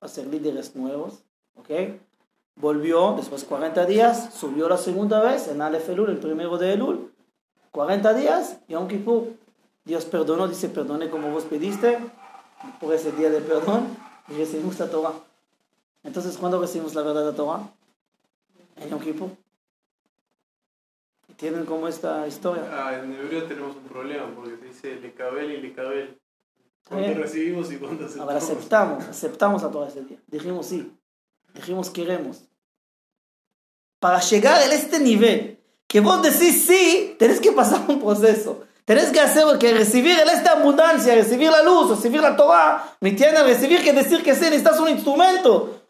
[0.00, 1.22] hacer líderes nuevos.
[1.56, 1.70] ¿Ok?
[2.56, 6.74] Volvió, después de 40 días, subió la segunda vez en Aleph Elul, el primero de
[6.74, 7.12] Elul.
[7.70, 9.28] 40 días, Yom Kippur.
[9.84, 11.98] Dios perdonó, dice, perdoné como vos pediste,
[12.80, 13.86] por ese día de perdón,
[14.28, 15.12] y recibimos la Torah.
[16.04, 17.60] Entonces, ¿cuándo recibimos la verdad de la Torah?
[18.76, 19.30] En Yom Kippur.
[21.42, 22.62] ¿Entienden cómo esta historia?
[22.70, 26.16] Ah, en hebreo tenemos un problema porque se dice lecabel y lecabel.
[26.88, 27.20] ¿Cuándo Bien.
[27.20, 28.28] recibimos y cuándo aceptamos?
[28.28, 30.18] Ahora aceptamos, aceptamos a Torah ese día.
[30.28, 30.92] Dijimos sí,
[31.52, 32.44] dijimos queremos.
[33.98, 38.62] Para llegar a este nivel, que vos decís sí, tenés que pasar un proceso.
[38.84, 43.08] Tenés que hacer que recibir el esta abundancia, recibir la luz, recibir la Torah, ¿me
[43.08, 43.42] entiendes?
[43.42, 45.80] Recibir que decir que sí, necesitas un instrumento.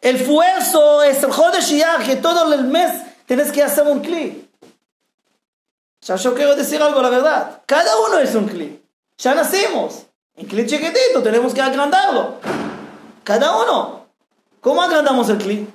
[0.00, 4.47] El esfuerzo es el Jodesh Iyar, que todo el mes tenés que hacer un clic.
[6.00, 7.62] Ya yo quiero decir algo, la verdad.
[7.66, 8.82] Cada uno es un clic.
[9.18, 10.06] Ya nacimos.
[10.36, 12.36] En clic chiquitito, tenemos que agrandarlo.
[13.24, 14.06] Cada uno.
[14.60, 15.68] ¿Cómo agrandamos el clic?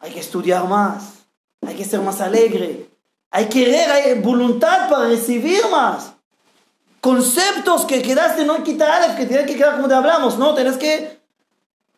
[0.00, 1.24] Hay que estudiar más.
[1.66, 2.88] Hay que ser más alegre.
[3.30, 6.12] Hay que querer, hay voluntad para recibir más.
[7.00, 10.54] Conceptos que quedaste no en Kita Aleph, que tienes que quedar como te hablamos, no,
[10.54, 11.20] tienes que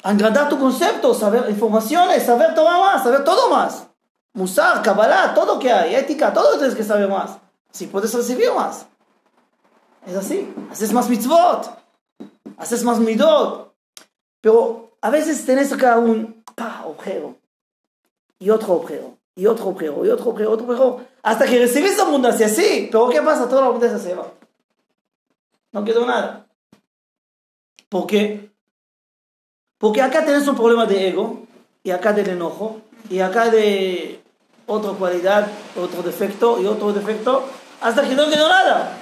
[0.02, 3.84] agrandar tu concepto, saber informaciones, saber todo más, saber todo más.
[4.32, 7.38] Musar, Kabbalah, todo que hay, ética, todo tienes que saber más.
[7.72, 8.86] Si puedes recibir más.
[10.06, 10.52] Es así.
[10.70, 11.78] Haces más mitzvot.
[12.56, 13.74] Haces más midot.
[14.40, 17.36] Pero a veces tenés acá un pa, objeto.
[18.38, 19.18] Y otro objeto.
[19.34, 20.04] Y otro objeto.
[20.04, 20.50] Y otro objeto.
[20.50, 21.06] Otro objeto.
[21.22, 22.88] Hasta que recibes abundancia, sí.
[22.90, 23.48] Pero ¿qué pasa?
[23.48, 24.32] Toda la abundancia se va.
[25.72, 26.46] No quedó nada.
[27.88, 28.50] ¿Por qué?
[29.78, 31.46] Porque acá tenés un problema de ego.
[31.82, 32.80] Y acá del enojo.
[33.10, 34.22] Y acá de
[34.66, 37.44] otra cualidad, otro defecto y otro defecto.
[37.80, 38.96] Hasta que no quedó nada.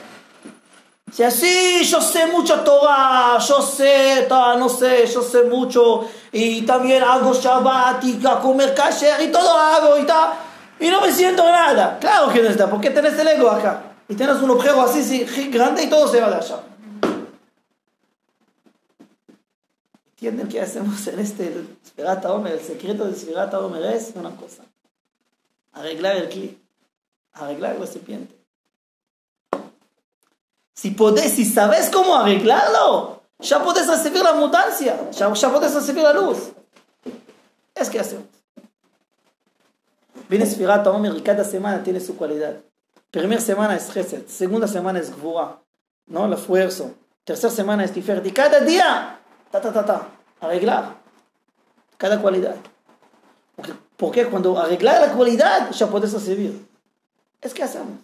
[1.12, 6.62] Si así yo sé mucho Torah, yo sé, ta, no sé, yo sé mucho, y
[6.62, 10.34] también hago Shabbat y comer kasher y todo hago y ta,
[10.78, 11.98] y no me siento nada.
[11.98, 15.48] Claro que no está, porque tenés el ego acá, y tenés un objeto así, sí,
[15.48, 16.56] grande y todo se va de allá.
[20.20, 22.54] ¿Entienden qué hacemos en este Sfirata Omer?
[22.54, 24.64] El secreto del Sfirata Omer es una cosa,
[25.72, 26.58] arreglar el clip,
[27.34, 28.34] arreglar el recipiente.
[30.74, 36.02] Si podés, si sabes cómo arreglarlo, ya podés recibir la abundancia, ya, ya podés recibir
[36.02, 36.50] la luz.
[37.76, 38.26] Es que hacemos.
[40.28, 42.56] Viene Sfirat Omer y cada semana tiene su cualidad.
[43.12, 45.60] Primera semana es Chesed, segunda semana es Gvura,
[46.06, 46.26] ¿no?
[46.26, 46.92] El esfuerzo.
[47.22, 48.26] Tercera semana es Tiferet.
[48.26, 49.17] Y cada día,
[49.50, 50.08] ta, ta, ta, ta,
[50.40, 50.96] arreglar.
[51.96, 52.56] Cada cualidad.
[53.56, 56.68] Porque, porque cuando arreglar la cualidad, ya podés recibir.
[57.40, 57.98] Es que hacemos.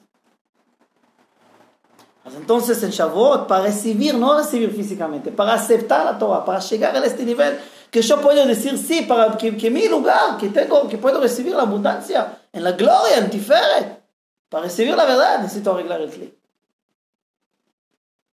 [2.24, 6.96] Pues entonces en Shavuot, para recibir, no recibir físicamente, para aceptar la Torah, para llegar
[6.96, 10.88] a este nivel, que yo puedo decir sí, para que, que mi lugar, que, tengo,
[10.88, 14.02] que puedo recibir la abundancia, en la gloria, en Tiferet,
[14.48, 16.34] para recibir la verdad, necesito arreglar el clip.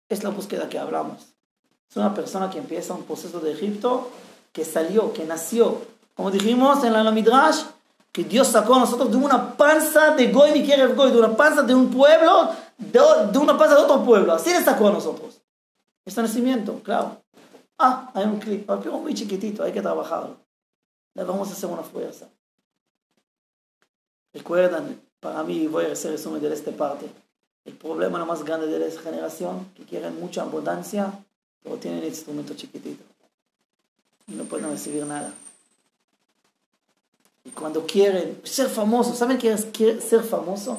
[0.09, 1.30] Es la búsqueda que hablamos.
[1.91, 4.11] Es una persona que empieza un proceso de Egipto,
[4.53, 5.83] que salió, que nació,
[6.15, 7.63] como dijimos en la Midrash,
[8.13, 11.37] que Dios sacó a nosotros de una panza de Goy y Kierev Goy, de una
[11.37, 13.01] panza de un pueblo, de,
[13.33, 14.33] de, una panza de otro pueblo.
[14.33, 15.41] Así le sacó a nosotros.
[16.05, 17.23] Este nacimiento, claro.
[17.79, 20.37] Ah, hay un clip, pero muy chiquitito, hay que trabajarlo.
[21.15, 22.29] Le vamos a hacer una fuerza.
[24.33, 27.07] Recuerdan, para mí, voy a hacer resumen de esta parte.
[27.65, 31.13] El problema más grande de esta generación, que quieren mucha abundancia,
[31.63, 33.05] pero tienen instrumento chiquitito.
[34.27, 35.33] Y no pueden recibir nada.
[37.45, 39.67] Y cuando quieren ser famosos, ¿saben qué es
[40.05, 40.79] ser famoso?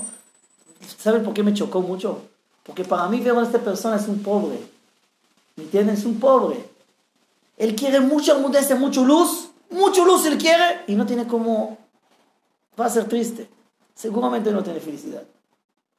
[0.97, 2.21] ¿Saben por qué me chocó mucho?
[2.63, 4.59] Porque para mí ver a esta persona es un pobre.
[5.55, 5.95] ¿Me entienden?
[5.95, 6.69] Es un pobre.
[7.57, 9.49] Él quiere mucha abundancia, mucha luz.
[9.69, 11.77] Mucha luz él quiere y no tiene cómo...
[12.79, 13.49] Va a ser triste.
[13.95, 15.23] Seguramente no tiene felicidad.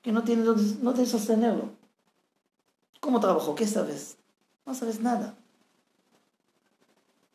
[0.02, 1.70] Que no tiene, no tiene sostenerlo.
[3.00, 3.54] ¿Cómo trabajó?
[3.54, 4.16] ¿Qué sabes?
[4.65, 5.35] No sabes nada.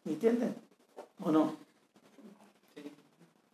[0.04, 0.54] ¿Me entienden?
[1.20, 1.54] ¿O no?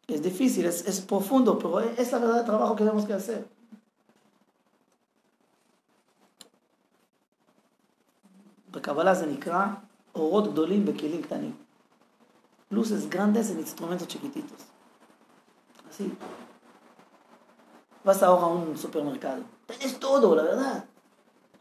[0.07, 3.47] Es difícil, es, es, profundo, pero es la verdad del trabajo que tenemos que hacer.
[8.71, 9.67] בקבלה זה נקרא
[10.15, 11.57] אורות גדולים בכלים קטנים.
[12.71, 14.61] luces grandes en instrumentos chiquititos.
[15.89, 16.13] Así.
[18.05, 19.43] Vas ahora a un supermercado.
[19.67, 20.85] Tenés todo, la verdad.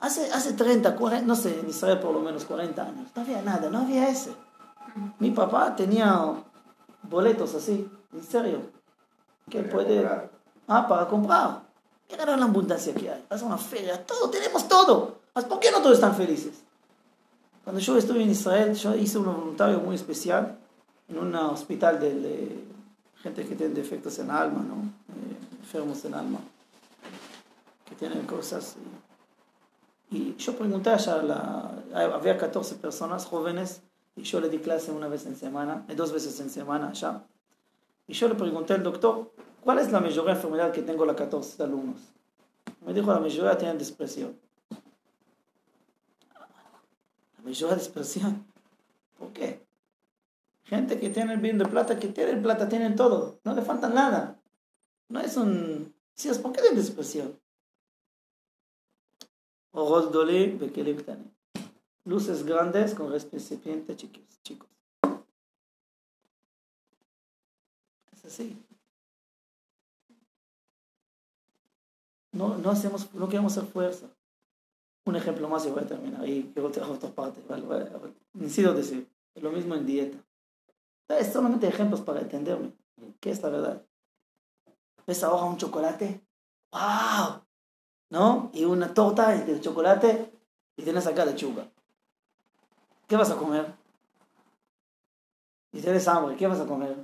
[0.03, 3.09] Hace, hace 30, 40, no sé, en Israel por lo menos 40 años.
[3.15, 4.35] No había nada, no había ese.
[5.21, 6.43] Mi papá tenía
[7.05, 8.62] boletos así, en serio.
[9.49, 9.99] que puede...
[9.99, 10.31] comprar.
[10.67, 11.62] Ah, para comprar.
[12.09, 13.25] Qué gran la abundancia que hay.
[13.31, 15.21] A una feria, todo, tenemos todo.
[15.33, 16.65] ¿Por qué no todos están felices?
[17.62, 20.59] Cuando yo estuve en Israel, yo hice un voluntario muy especial
[21.09, 22.65] en un hospital de, de
[23.23, 24.83] gente que tiene defectos en alma, ¿no?
[25.15, 26.41] Eh, enfermos en alma,
[27.88, 28.75] que tienen cosas.
[28.77, 29.12] Y,
[30.12, 31.70] y yo pregunté allá, la,
[32.14, 33.81] había 14 personas jóvenes
[34.14, 37.25] y yo le di clase una vez en semana, eh, dos veces en semana allá.
[38.07, 41.62] Y yo le pregunté al doctor, ¿cuál es la mayor enfermedad que tengo los 14
[41.62, 41.96] alumnos?
[42.85, 44.38] Me dijo, la mayoría tienen depresión.
[47.38, 48.44] La mayoría depresión.
[49.18, 49.64] ¿Por qué?
[50.64, 53.38] Gente que tiene el bien de plata, que tienen plata, tienen todo.
[53.44, 54.38] No le falta nada.
[55.09, 55.94] No es un...
[56.22, 57.38] Es, ¿por qué de depresión?
[59.73, 61.31] Ojos dolí, bekelim ktanim.
[62.05, 64.23] Luces grandes con recipientes chicos.
[64.43, 64.69] chicos.
[68.13, 68.57] Es así.
[72.33, 74.07] No, no, hacemos, no queremos hacer fuerza.
[75.05, 76.29] Un ejemplo más y voy a terminar.
[76.29, 77.43] Y quiero dejar otra parte.
[77.49, 78.15] Vale, vale, vale.
[78.35, 79.09] Necesito decir.
[79.37, 80.19] Lo mismo en dieta.
[81.09, 82.73] Es solamente ejemplos para entenderme.
[83.21, 83.87] ¿Qué es la verdad?
[85.07, 86.21] ¿Ves ahora un chocolate?
[86.71, 87.43] ¡Wow!
[88.12, 88.51] ¿No?
[88.53, 90.31] Y una torta de chocolate
[90.77, 91.66] y tienes acá lechuga.
[93.09, 93.72] ¿Qué vas a comer?
[95.72, 96.94] Y tienes hambre, ¿qué vas a comer?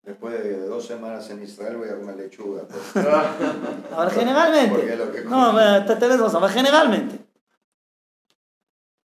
[0.00, 2.62] Después de dos semanas en Israel voy a comer lechuga.
[2.92, 3.06] pues.
[3.92, 4.96] Ahora, generalmente.
[4.96, 7.18] Lo que No, te tenés razón, generalmente.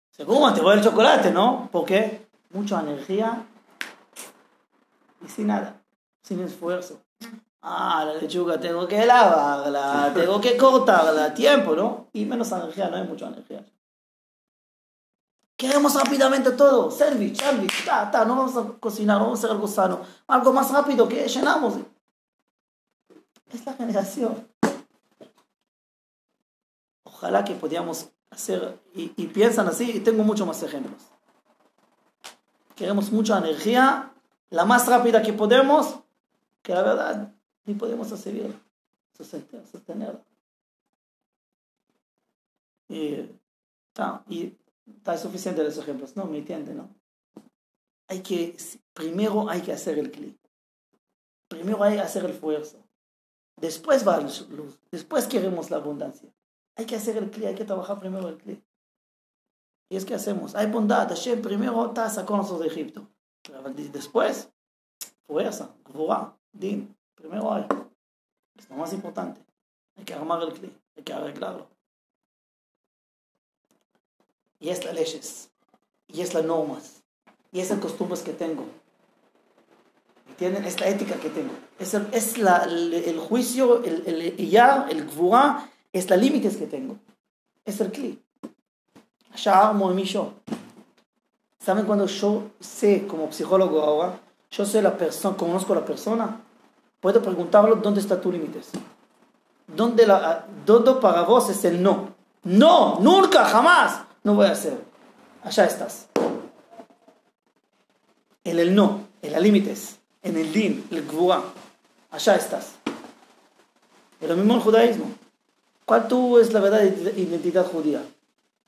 [0.10, 1.70] Según te voy el chocolate, ¿no?
[1.72, 3.46] Porque mucha energía
[5.26, 5.82] y sin nada,
[6.24, 7.02] sin esfuerzo.
[7.64, 12.08] Ah, la lechuga tengo que lavarla, tengo que cortarla, tiempo, ¿no?
[12.12, 13.64] Y menos energía, no hay mucha energía.
[15.56, 19.68] Queremos rápidamente todo, sandwich, sandwich, ta, ta, no vamos a cocinar, vamos a hacer algo
[19.68, 21.76] sano, algo más rápido que llenamos.
[23.54, 24.48] Es la generación.
[27.04, 31.00] Ojalá que podíamos hacer, y, y piensan así, y tengo muchos más ejemplos.
[32.76, 34.12] Queremos mucha energía,
[34.50, 36.00] la más rápida que podemos,
[36.64, 38.54] que la verdad ni podemos seguir,
[39.18, 40.24] sostener-.
[42.90, 43.30] Y,
[44.28, 44.58] y
[44.98, 46.26] está suficiente los ejemplos, ¿no?
[46.26, 46.90] ¿Me entiende, no?
[48.08, 48.58] Hay que,
[48.94, 50.38] primero hay que hacer el clic.
[51.48, 52.78] Primero hay que hacer el esfuerzo.
[53.58, 54.80] Después va la luz.
[54.90, 56.30] Después queremos la abundancia.
[56.76, 58.62] Hay que hacer el clic, hay que trabajar primero el clic.
[59.90, 60.56] Y es que hacemos.
[60.56, 61.10] Hay bondad.
[61.10, 63.08] Hashem primero está sacó nosotros de Egipto.
[63.92, 64.50] Después,
[65.26, 66.96] fuerza, gvurá, din.
[67.22, 67.66] Primero hay.
[68.58, 69.40] Es lo más importante.
[69.96, 70.74] Hay que armar el clic.
[70.98, 71.68] Hay que arreglarlo.
[74.60, 75.50] Y es las leyes.
[76.08, 77.04] Y es las normas.
[77.52, 78.66] Y es las costumbres que tengo.
[80.30, 80.66] ¿Entienden?
[80.66, 81.54] Es la ética que tengo.
[81.78, 86.58] Es el, es la, el, el juicio, el, el iyar, el gvurá, es los límites
[86.58, 86.98] que tengo.
[87.66, 88.20] Es el clic.
[89.36, 90.34] Ya armo en mi yo.
[91.60, 96.42] ¿Saben cuando yo sé, como psicólogo ahora, yo sé la persona, conozco a la persona,
[97.02, 98.70] puedo preguntarlo dónde está tu límites?
[99.68, 100.08] ¿Dónde,
[100.66, 102.14] ¿Dónde para vos es el no?
[102.44, 104.04] No, nunca, jamás.
[104.24, 104.80] No voy a hacer.
[105.44, 106.08] Allá estás.
[108.44, 111.42] En el no, en los límites, en el din, el gvura.
[112.12, 112.74] Allá estás.
[114.20, 115.06] Es lo mismo el judaísmo.
[115.86, 118.04] ¿Cuál tú es la verdad identidad judía?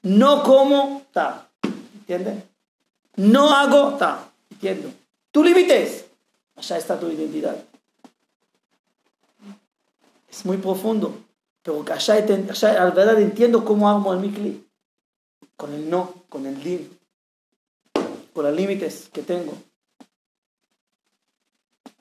[0.02, 1.48] No como, ta.
[1.96, 2.44] ¿Entiendes?
[3.16, 4.30] No hago, ta.
[4.50, 4.90] Entiendo.
[5.32, 6.06] Tu límites.
[6.56, 7.56] Allá está tu identidad.
[10.34, 11.16] Es muy profundo.
[11.62, 14.68] Pero allá, allá la verdad entiendo cómo armo el mikli.
[15.56, 17.00] Con el no, con el din.
[18.34, 19.54] Con los límites que tengo.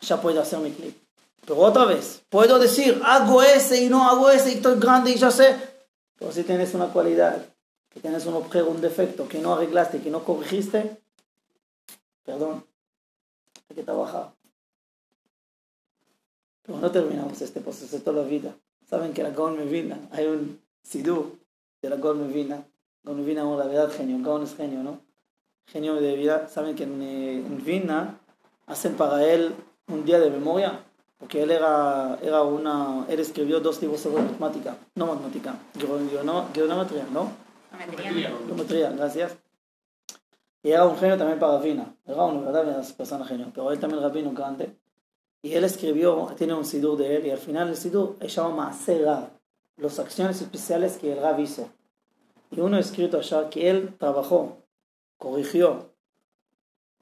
[0.01, 0.97] Ya puedo hacer mi clip.
[1.45, 5.17] Pero otra vez, puedo decir, hago ese y no hago ese y estoy grande y
[5.17, 5.55] ya sé.
[6.19, 7.45] Pero si tienes una cualidad,
[7.91, 11.03] que tienes un objeto, un defecto, que no arreglaste, que no corregiste,
[12.25, 12.65] perdón,
[13.69, 14.33] hay que trabajar.
[16.63, 18.55] Pero no terminamos este proceso de toda la vida.
[18.89, 21.39] Saben que la Gaon Mevina, hay un sidú
[21.81, 22.65] de la Gaon Mevina.
[23.03, 25.01] Gaon Mevina la verdad genio, Gaon es genio, ¿no?
[25.67, 26.49] Genio de vida.
[26.49, 28.19] Saben que en, en Vina
[28.67, 29.55] hacen para él
[29.89, 30.81] un día de memoria,
[31.19, 36.23] porque él era, era una, él escribió dos libros sobre matemática, no matemática, geometría,
[37.13, 37.31] ¿no?
[38.47, 38.91] Geometría.
[38.91, 39.37] Gracias.
[40.63, 44.03] Y era un genio también para Vina, era una verdad persona genio, pero él también
[44.03, 44.77] rabino grande.
[45.43, 48.67] Y él escribió, tiene un sidur de él, y al final el sidur se llama
[48.67, 49.31] Maaser Rav,
[49.77, 51.69] las acciones especiales que el Rav hizo.
[52.53, 54.59] Y uno escrito allá que él trabajó,
[55.19, 55.93] corrigió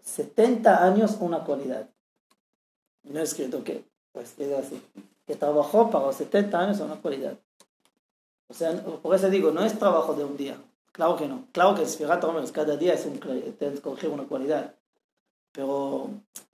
[0.03, 1.89] 70 años una cualidad.
[3.05, 4.83] No he escrito que Pues es así.
[5.27, 7.39] Que trabajó para los 70 años una cualidad.
[8.49, 10.57] O sea, por eso digo, no es trabajo de un día.
[10.93, 11.47] Claro que no.
[11.53, 13.19] Claro que Sfirat Omer cada día es un,
[13.81, 14.75] coger una cualidad.
[15.53, 16.11] Pero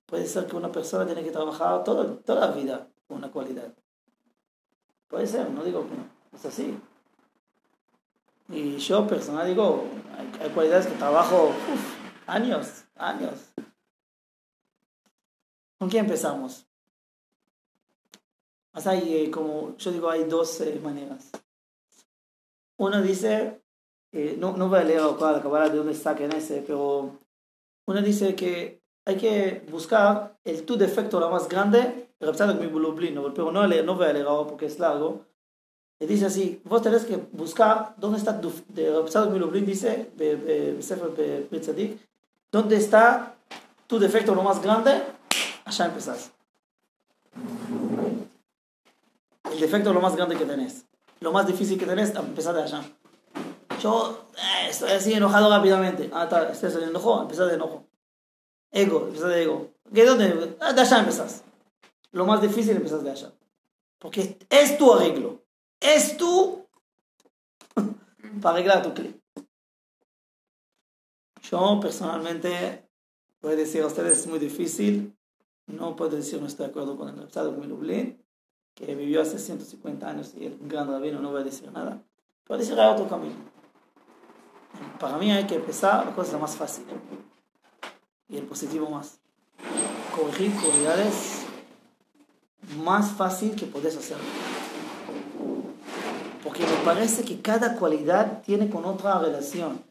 [0.07, 3.75] puede ser que una persona tiene que trabajar toda, toda la vida con una cualidad.
[5.09, 6.09] Puede ser, no digo que no.
[6.33, 6.79] Es así.
[8.49, 9.85] Y yo personal digo,
[10.41, 11.51] hay, cualidades que trabajo
[12.27, 13.53] años, años.
[15.79, 16.67] ¿Con qué empezamos?
[18.73, 21.31] hay, eh, como yo digo, hay dos eh, maneras.
[22.77, 23.63] Uno dice,
[24.13, 27.19] eh, no, no voy a leer la cabala de dónde saquen ese, pero
[27.87, 32.33] uno dice que hay que buscar el tu defecto lo más grande, pero
[33.53, 35.25] no, no voy a leer porque es largo.
[36.01, 38.53] Y dice así, vos tenés que buscar dónde está tu,
[39.65, 40.11] dice,
[42.51, 43.35] dónde está
[43.87, 45.03] tu defecto lo más grande,
[45.65, 46.33] allá empezás.
[49.51, 50.85] El defecto lo más grande que tenés.
[51.21, 52.83] Lo más difícil que tenés, empezar de allá.
[53.81, 56.11] Yo eh, estoy así enojado rápidamente.
[56.13, 57.87] Ah, está, estás enojo, empezás de enojo.
[58.77, 59.71] Ego, empezás de ego.
[59.89, 60.57] ¿De dónde?
[60.61, 61.43] Ah, de allá empezás.
[62.13, 63.33] Lo más difícil empezás de allá.
[63.99, 65.43] Porque es tu arreglo.
[65.81, 66.67] Es tú
[68.43, 69.19] para arreglar tu clip.
[71.41, 72.87] Yo personalmente
[73.41, 75.17] voy a decir a ustedes es muy difícil.
[75.67, 78.23] No puedo decir no estoy de acuerdo con el Estado de Lublin,
[78.75, 82.03] que vivió hace 150 años y el gran rabino no voy a decir nada.
[82.45, 83.37] Puedo decir hay otro camino.
[85.01, 86.85] Para mí hay que empezar la cosa más fácil
[88.29, 89.19] y el positivo más.
[90.15, 91.45] Corregir cualidades
[92.83, 94.25] más fácil que podés hacerlo.
[96.43, 99.83] Porque me parece que cada cualidad tiene con otra relación.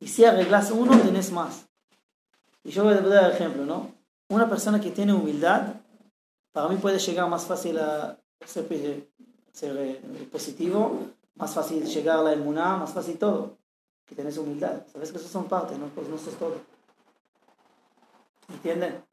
[0.00, 1.66] Y si arreglas uno, tenés más.
[2.64, 3.92] Y yo voy a dar ejemplo, ¿no?
[4.28, 5.74] Una persona que tiene humildad,
[6.52, 8.66] para mí puede llegar más fácil a ser,
[9.52, 11.06] ser eh, positivo,
[11.36, 13.56] más fácil llegar a la emuná, más fácil todo.
[14.04, 14.82] Que tenés humildad.
[14.92, 15.86] Sabes que eso son partes, ¿no?
[15.88, 16.60] Pues no sos todo.
[18.48, 19.04] ¿Entienden?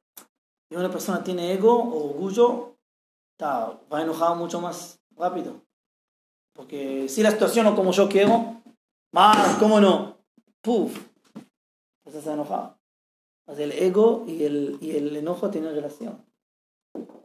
[0.70, 2.78] Y una persona tiene ego o orgullo,
[3.42, 5.62] va a enojar mucho más rápido.
[6.54, 8.62] Porque si la situación no como yo quiero,
[9.12, 10.18] más, ¿cómo no?
[10.62, 10.98] Puf,
[12.06, 12.78] estás enojado.
[13.48, 16.24] El ego y el, y el enojo tienen relación.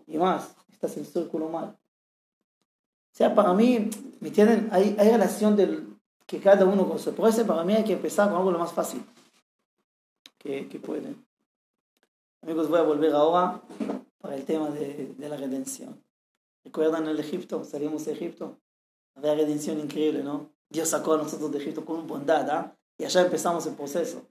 [0.06, 1.68] Y más, estás en el círculo mal.
[1.68, 3.90] O sea, para mí,
[4.20, 4.68] ¿me entienden?
[4.72, 5.96] Hay, hay relación del
[6.26, 7.14] que cada uno con su.
[7.14, 9.04] Por eso, para mí hay que empezar con algo lo más fácil
[10.38, 11.27] que, que pueden.
[12.42, 13.60] Amigos, voy a volver ahora
[14.20, 16.02] para el tema de, de la redención.
[16.64, 17.64] ¿Recuerdan el Egipto?
[17.64, 18.58] Salimos de Egipto.
[19.16, 20.50] Había redención increíble, ¿no?
[20.68, 22.76] Dios sacó a nosotros de Egipto con bondad, ¿ah?
[22.96, 24.22] Y allá empezamos el proceso.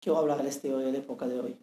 [0.00, 1.58] Quiero hablar de este hoy, de la época de hoy.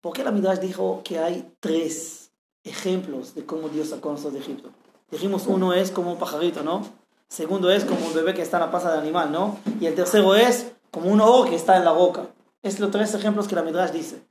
[0.00, 2.32] ¿Por qué la Midrash dijo que hay tres
[2.64, 4.70] ejemplos de cómo Dios sacó a nosotros de Egipto?
[5.10, 6.86] Dijimos uno es como un pajarito, ¿no?
[7.28, 9.58] Segundo es como un bebé que está en la pasa del animal, ¿no?
[9.80, 12.28] Y el tercero es como un ojo que está en la boca.
[12.62, 14.22] Es los tres ejemplos que la Midrash dice.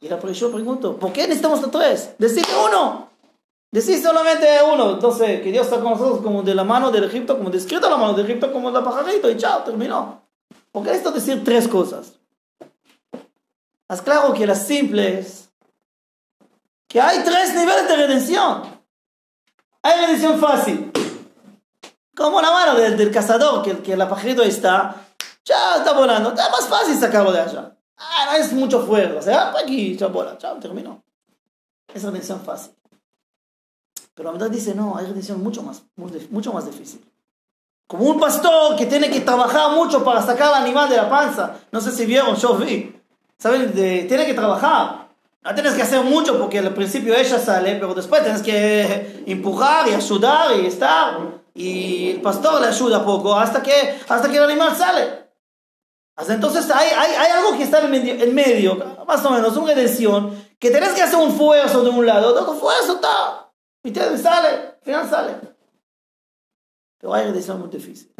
[0.00, 2.14] Y la yo pregunto, ¿por qué necesitamos los tres?
[2.18, 3.08] Decide uno.
[3.70, 4.92] Decir solamente uno.
[4.92, 7.96] Entonces, que Dios está con nosotros como de la mano del Egipto, como descrito la
[7.96, 10.22] mano del Egipto, como la pajarito, y chao, terminó.
[10.70, 12.12] ¿Por qué esto decir tres cosas?
[13.88, 15.48] Es claro que la simple es
[16.86, 18.62] que hay tres niveles de redención.
[19.82, 20.92] Hay redención fácil.
[22.14, 25.03] Como la mano del, cazador, que, que el pajarito está,
[25.44, 26.30] ya está volando.
[26.30, 27.76] Es más fácil sacarlo de allá.
[27.96, 29.18] Ah, no es mucho fuego.
[29.18, 31.02] O sea, aquí, chao, bola, chao, terminó.
[31.92, 32.72] Es redención fácil.
[34.14, 37.04] Pero la verdad dice, no, hay redención mucho más, mucho más difícil.
[37.86, 41.56] Como un pastor que tiene que trabajar mucho para sacar al animal de la panza.
[41.70, 42.94] No sé si vieron, yo vi.
[43.38, 43.72] ¿Saben?
[43.72, 45.08] tiene que trabajar.
[45.42, 49.86] No tienes que hacer mucho porque al principio ella sale, pero después tienes que empujar
[49.88, 51.18] y ayudar y estar.
[51.54, 55.23] Y el pastor le ayuda poco hasta que, hasta que el animal sale.
[56.16, 59.56] Hasta entonces hay, hay, hay algo que está en medio, en medio, más o menos,
[59.56, 63.52] una redención, que tienes que hacer un esfuerzo de un lado, otro esfuerzo está.
[63.82, 65.34] Y te sale, al final sale.
[66.98, 68.14] Pero hay redención muy difícil.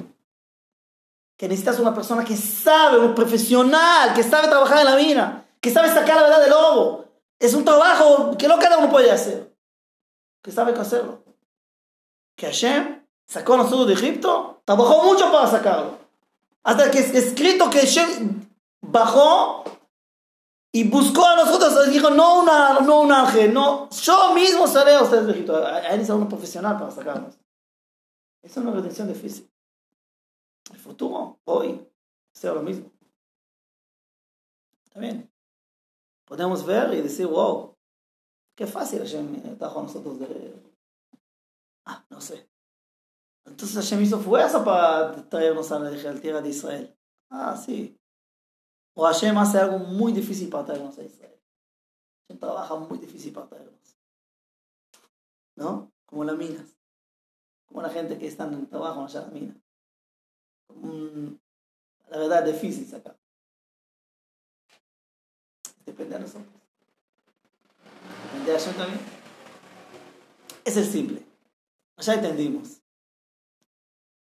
[1.38, 5.70] Que necesitas una persona que sabe, un profesional, que sabe trabajar en la mina, que
[5.70, 7.04] sabe sacar la verdad del lobo.
[7.38, 9.56] Es un trabajo que no cada uno puede hacer.
[10.42, 11.24] Que sabe hacerlo.
[12.36, 16.03] Que Hashem sacó a nosotros de Egipto, trabajó mucho para sacarlo.
[16.64, 18.48] Hasta que es escrito que Hashem
[18.80, 19.64] bajó
[20.72, 25.02] y buscó a nosotros, dijo, no, una, no un ángel, no, yo mismo seré a
[25.02, 25.64] ustedes de Egipto.
[25.64, 27.38] Ahí necesita uno profesional para sacarnos.
[28.42, 29.50] Es una redención difícil.
[30.72, 31.86] El futuro, hoy,
[32.32, 32.90] sea lo mismo.
[34.84, 35.30] Está bien.
[36.24, 37.76] podemos ver y decir, wow,
[38.56, 40.62] qué fácil Hashem trajo a nosotros de...
[41.84, 42.48] Ah, no sé.
[43.44, 46.96] Entonces Hashem hizo fuerza para traernos a la tierra de Israel.
[47.30, 47.98] Ah, sí.
[48.94, 51.40] O Hashem hace algo muy difícil para traernos a Israel.
[52.22, 53.96] Hashem trabaja muy difícil para traernos.
[55.56, 55.92] ¿No?
[56.06, 56.76] Como las minas.
[57.66, 59.54] Como la gente que está en el trabajo allá en la mina.
[62.08, 63.18] la verdad, es difícil sacar.
[65.84, 66.46] Depende de nosotros.
[68.24, 69.00] Depende de Hashem también.
[70.64, 71.22] Es el simple.
[71.98, 72.83] Ya entendimos.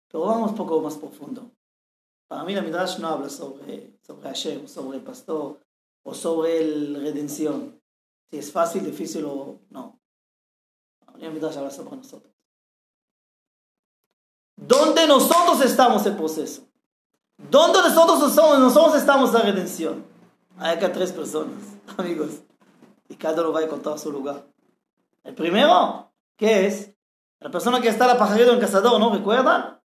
[0.08, 1.51] Pero vamos un poco más profundo.
[2.28, 5.60] Para mí la Midrash no habla sobre, sobre Hashem, sobre el pastor,
[6.03, 7.82] o sobre la redención.
[8.30, 9.99] Si es fácil, difícil o no.
[10.99, 12.34] Para mí la Midrash habla sobre nosotros.
[14.56, 16.64] ¿Dónde nosotros estamos el proceso?
[17.38, 20.06] ¿Dónde nosotros somos, nosotros estamos en la redención?
[20.58, 21.60] Hay acá tres personas,
[21.97, 22.41] amigos.
[23.10, 24.45] Y cada uno va a encontrar su lugar.
[25.24, 26.91] El primero, ¿qué es?
[27.39, 29.14] La persona que está la pajarito en cazador, ¿no?
[29.14, 29.82] ¿Recuerdan?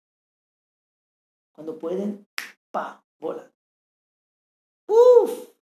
[1.56, 2.28] Cuando pueden,
[2.70, 3.50] pa, bola.
[4.88, 5.32] Uf,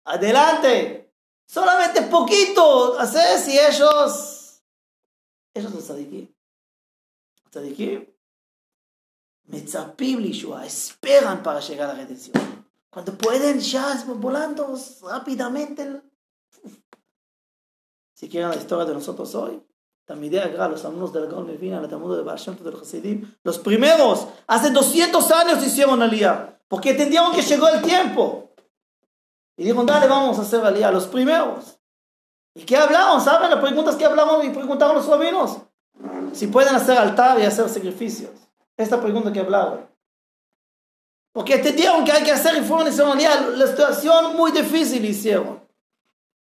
[0.03, 1.13] adelante.
[1.45, 2.99] Solamente poquito.
[2.99, 4.61] Hacer si ellos,
[5.53, 6.33] ellos los tzadikim.
[7.51, 8.05] Tzadikim,
[9.45, 12.65] metzapim lishua, esperan para llegar a la redención.
[12.89, 16.01] Cuando pueden, ya volando rápidamente.
[18.13, 19.61] Si quieren la historia de nosotros hoy,
[20.07, 23.59] Tamidei Agra, los alumnos del Gaon Mevina, la Talmud de Baal de los Hasidim, los
[23.59, 28.53] primeros, hace 200 años hicieron aliyah, porque entendieron que llegó el tiempo.
[29.57, 31.77] Y dijeron, dale, vamos a hacer aliyah, los primeros.
[32.55, 33.19] ¿Y qué hablaron?
[33.19, 35.57] ¿Saben las preguntas que hablaron y preguntaron los rabinos?
[36.31, 38.31] Si pueden hacer altar y hacer sacrificios.
[38.77, 39.89] Esta pregunta que hablaron.
[41.33, 42.85] Porque entendieron que hay que hacer y fueron.
[42.85, 45.59] La situación muy difícil hicieron.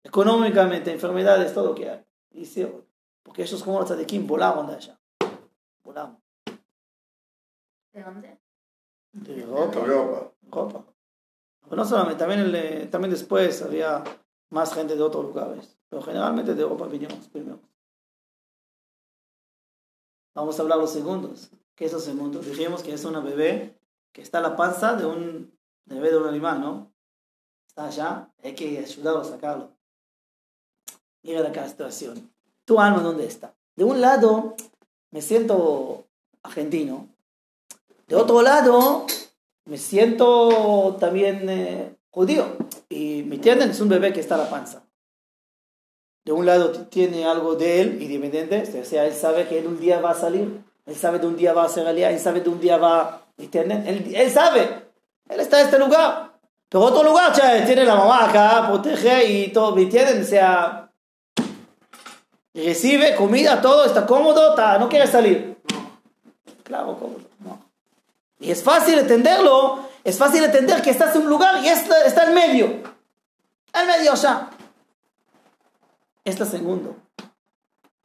[0.04, 2.04] Económicamente, enfermedades, todo lo que hay.
[2.30, 2.85] Hicieron.
[3.26, 5.00] Porque ellos como los tzadikim volaron de allá.
[5.82, 6.22] Volaron.
[7.92, 8.40] ¿De dónde?
[9.12, 9.80] De Europa.
[10.44, 10.84] Europa.
[11.64, 14.04] Pero no solamente, también, también después había
[14.50, 15.76] más gente de otros lugares.
[15.88, 17.58] Pero generalmente de Europa vinimos primero.
[20.36, 21.50] Vamos a hablar los segundos.
[21.74, 22.46] ¿Qué es los segundos?
[22.46, 23.76] Dijimos que es una bebé
[24.12, 26.92] que está en la panza de un bebé de un animal, ¿no?
[27.66, 29.76] Está allá, hay que ayudarlo a sacarlo.
[31.22, 32.35] Mira acá la situación
[32.66, 33.54] tu alma dónde está.
[33.74, 34.54] De un lado
[35.10, 36.04] me siento
[36.42, 37.08] argentino,
[38.06, 39.06] de otro lado
[39.64, 42.56] me siento también eh, judío.
[42.88, 44.82] Y me entienden, es un bebé que está a la panza.
[46.24, 49.78] De un lado tiene algo de él, independiente, o sea, él sabe que él un
[49.78, 52.40] día va a salir, él sabe de un día va a ser aliado, él sabe
[52.40, 53.86] de un día va, ¿entienden?
[53.86, 54.86] Él, él sabe,
[55.28, 56.32] él está en este lugar.
[56.68, 60.22] Pero otro lugar, ya, tiene la mamá acá, protege y todo, ¿me entienden?
[60.22, 60.85] O sea,
[62.64, 65.58] recibe comida, todo, está cómodo, no quiere salir.
[66.62, 67.60] Claro, cómodo, no.
[68.40, 72.28] Y es fácil entenderlo, es fácil entender que estás en un lugar y está, está
[72.28, 72.66] en medio.
[73.72, 74.50] En medio ya.
[76.24, 76.96] Está segundo.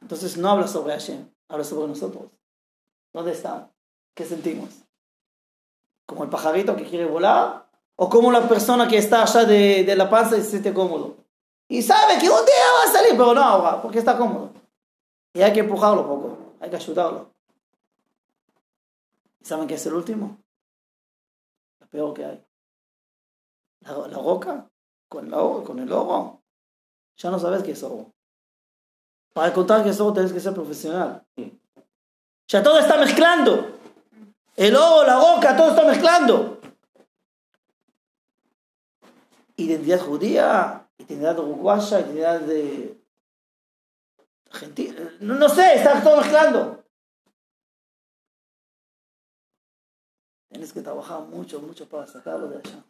[0.00, 2.24] Entonces no habla sobre Hashem, habla sobre nosotros.
[3.12, 3.70] ¿Dónde está?
[4.14, 4.68] ¿Qué sentimos?
[6.06, 7.66] ¿Como el pajarito que quiere volar?
[7.96, 11.21] ¿O como la persona que está allá de, de la panza y se siente cómodo?
[11.72, 14.52] Y sabe que un día va a salir, pero no ahora, porque está cómodo.
[15.32, 17.32] Y hay que empujarlo un poco, hay que ayudarlo.
[19.40, 20.36] ¿Y saben qué es el último?
[21.80, 22.44] Lo peor que hay.
[23.80, 24.68] La, la roca
[25.08, 26.42] con el, oro, con el oro.
[27.16, 28.12] Ya no sabes qué es oro.
[29.32, 31.24] Para contar que es oro tienes que ser profesional.
[32.48, 33.78] Ya todo está mezclando.
[34.56, 36.60] El oro, la roca, todo está mezclando.
[39.56, 43.02] Identidad judía, identidad uruguaya, identidad de
[44.50, 45.16] Argentina.
[45.20, 46.84] No, sé, está todo mezclando.
[50.48, 52.84] Tienes que trabajar mucho, mucho para sacarlo de allá.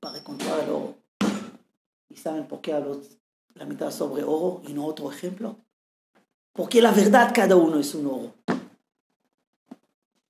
[0.00, 0.94] Para encontrar el oro.
[2.08, 3.00] ¿Y saben por qué hablo
[3.54, 5.56] la mitad sobre oro y no otro ejemplo?
[6.52, 8.34] Porque la verdad cada uno es un oro.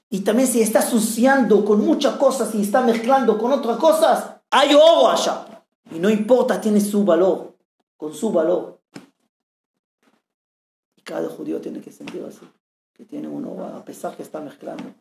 [0.09, 4.74] Y también si está asociando con muchas cosas y está mezclando con otras cosas, hay
[4.74, 5.51] oro allá.
[5.91, 7.57] Y no importa, tiene su valor,
[7.97, 8.80] con su valor.
[10.97, 12.49] Y cada judío tiene que sentir así,
[12.93, 14.95] que tiene uno, a pesar que está mezclando,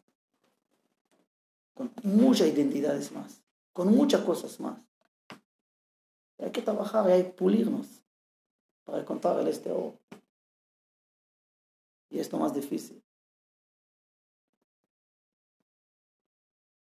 [1.73, 3.41] con muchas identidades más,
[3.73, 4.79] con muchas cosas más.
[6.39, 7.87] hay que trabajar y hay que pulirnos
[8.83, 9.97] para encontrar el este oro.
[12.09, 13.01] Y esto más difícil.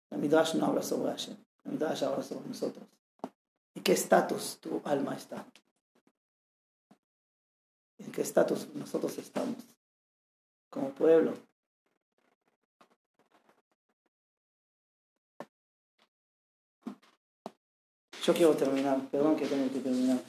[0.09, 2.98] La Midrash no habla sobre Hashem, la Midrash habla sobre nosotros.
[3.75, 5.45] ¿En qué estatus tu alma está?
[7.97, 9.57] ¿En qué estatus nosotros estamos
[10.69, 11.33] como pueblo?
[18.23, 20.19] Yo quiero terminar, perdón que tengo que terminar.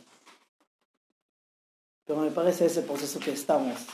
[2.06, 3.86] Pero me parece ese proceso que estamos.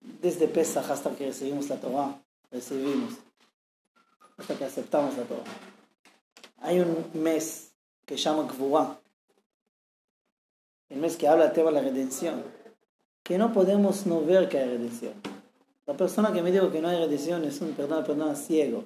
[0.00, 3.14] Desde Pesach hasta que recibimos la Torah, recibimos,
[4.36, 5.44] hasta que aceptamos la Torah.
[6.58, 7.65] Hay un mes
[8.06, 9.00] que se llama Gvura,
[10.88, 12.42] el mes que habla tema de la redención,
[13.22, 15.14] que no podemos no ver que hay redención.
[15.84, 18.84] La persona que me dijo que no hay redención es un perdón, perdón ciego.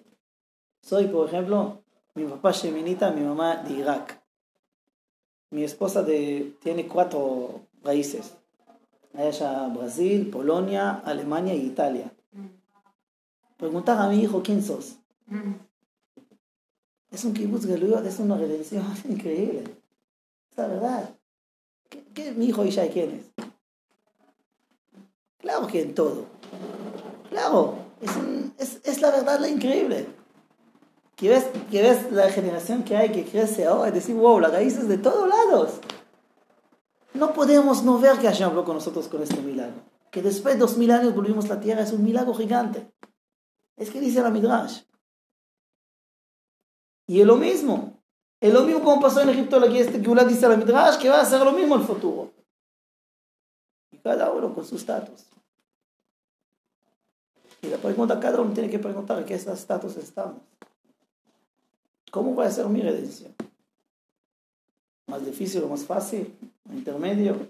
[0.83, 1.83] Soy, por ejemplo,
[2.15, 4.21] mi papá Sheminita, mi mamá de Irak.
[5.51, 8.35] Mi esposa de, tiene cuatro raíces.
[9.15, 12.13] Allá Brasil, Polonia, Alemania y Italia.
[13.59, 14.97] Preguntar a mi hijo quién sos.
[17.11, 19.65] Es un kibbutz galuyot, es una redención increíble.
[20.51, 21.15] Es la verdad.
[22.15, 23.47] ¿Qué, mi hijo Ishai quién es?
[25.39, 26.27] Claro que en todo.
[27.31, 28.11] Claro, es,
[28.59, 30.07] es, es la verdad la increíble
[31.21, 34.53] que ves, que ves la generación que hay que crece ahora y decir, wow, las
[34.53, 35.73] raíces de todos lados.
[37.13, 39.83] No podemos no ver que Hashem habló con nosotros con este milagro.
[40.11, 42.91] Que después de dos mil años volvimos a la tierra es un milagro gigante.
[43.77, 44.81] Es que dice la Midrash.
[47.11, 48.01] Y es lo mismo.
[48.41, 51.21] Es lo mismo como pasó en Egipto, que este que dice la Midrash, que va
[51.21, 52.31] a ser lo mismo el futuro.
[53.91, 55.27] Y cada uno con su estatus.
[57.63, 60.41] Y la pregunta, cada uno tiene que preguntar qué estatus estamos.
[62.13, 63.35] ¿Cómo va a ser mi redención?
[65.09, 66.33] ¿Más difícil o más fácil?
[66.73, 67.49] ¿Intermedio?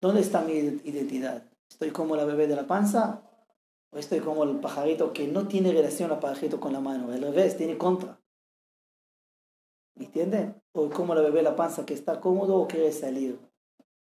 [0.00, 1.44] ¿Dónde está mi identidad?
[1.70, 3.22] ¿Estoy como la bebé de la panza?
[3.94, 7.12] ¿O estoy como el pajarito que no tiene relación al pajarito con la mano?
[7.12, 8.20] Al revés, tiene contra.
[9.94, 10.60] ¿Me entienden?
[10.72, 13.38] O como la bebé la panza que está cómodo o quiere salir.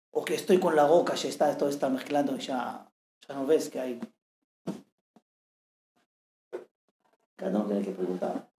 [0.10, 2.92] O que estoy con la boca, ya está, todo está mezclando ya,
[3.28, 4.00] ya no ves que hay
[7.36, 8.50] Cada uno tiene que preguntar.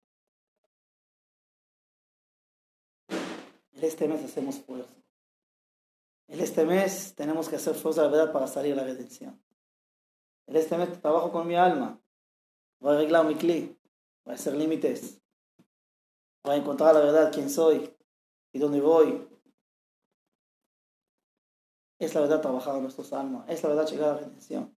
[3.09, 4.95] En este mes hacemos fuerza.
[6.29, 9.48] En este mes tenemos que hacer fuerza la verdad para salir a la redención.
[10.49, 12.01] En este mes trabajo con mi alma.
[12.81, 13.79] Voy a arreglar mi cli.
[14.25, 15.21] Voy a hacer límites.
[16.43, 17.95] Voy a encontrar la verdad, quién soy
[18.53, 19.29] y dónde voy.
[21.99, 23.45] Es la verdad trabajar en nuestros almas.
[23.49, 24.75] Es la verdad llegar a la redención.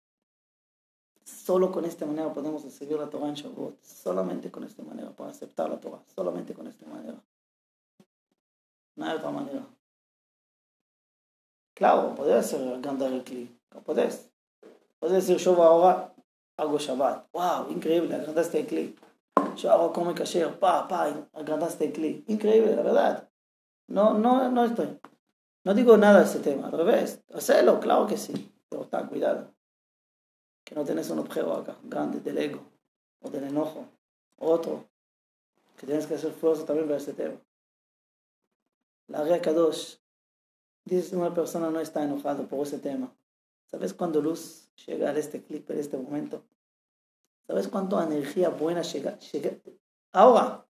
[1.23, 3.83] Solo con esta manera podemos recibir la Torah en Shavuot.
[3.83, 6.01] Solamente con esta manera, para aceptar la Torah.
[6.15, 7.23] Solamente con esta manera.
[8.95, 9.67] No hay otra manera.
[11.75, 13.59] Claro, hacer cantar el.
[13.85, 14.28] Puedes
[15.01, 16.13] decir, yo ahora
[16.57, 17.31] hago Shabbat.
[17.31, 18.99] Wow, increíble, agrandaste el clip.
[19.55, 22.29] Yo hago come kasher, pa, pa, agrandaste el clip.
[22.29, 23.29] Increíble, la verdad.
[23.87, 24.99] No, no, no estoy.
[25.63, 27.21] No digo nada de ese tema, al revés.
[27.33, 28.51] Hacelo, claro que sí.
[28.69, 29.53] Pero ten cuidado
[30.69, 32.61] que no tienes un objeto acá, grande, del ego,
[33.21, 33.87] o del enojo,
[34.37, 34.85] otro,
[35.75, 37.41] que tienes que hacer fuerza también para este tema.
[39.07, 39.95] La Rea Kadosh
[40.85, 43.11] dice una persona no está enojada por ese tema.
[43.71, 46.43] ¿Sabes cuándo luz llega a este clip, en este momento?
[47.47, 49.57] ¿Sabes cuánta energía buena llega, llega?
[50.11, 50.65] Ahora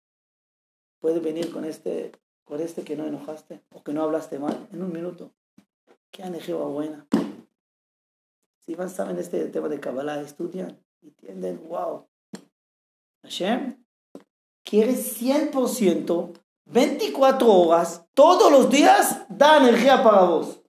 [0.98, 2.12] puede venir con este,
[2.44, 5.32] con este que no enojaste o que no hablaste mal en un minuto.
[6.10, 7.06] Qué energía buena.
[8.60, 12.08] Si van saben este tema de Kabbalah, estudian y entienden, wow.
[13.22, 13.84] Hashem
[14.64, 16.32] quiere 100%,
[16.64, 20.65] 24 horas, todos los días, da energía para vos.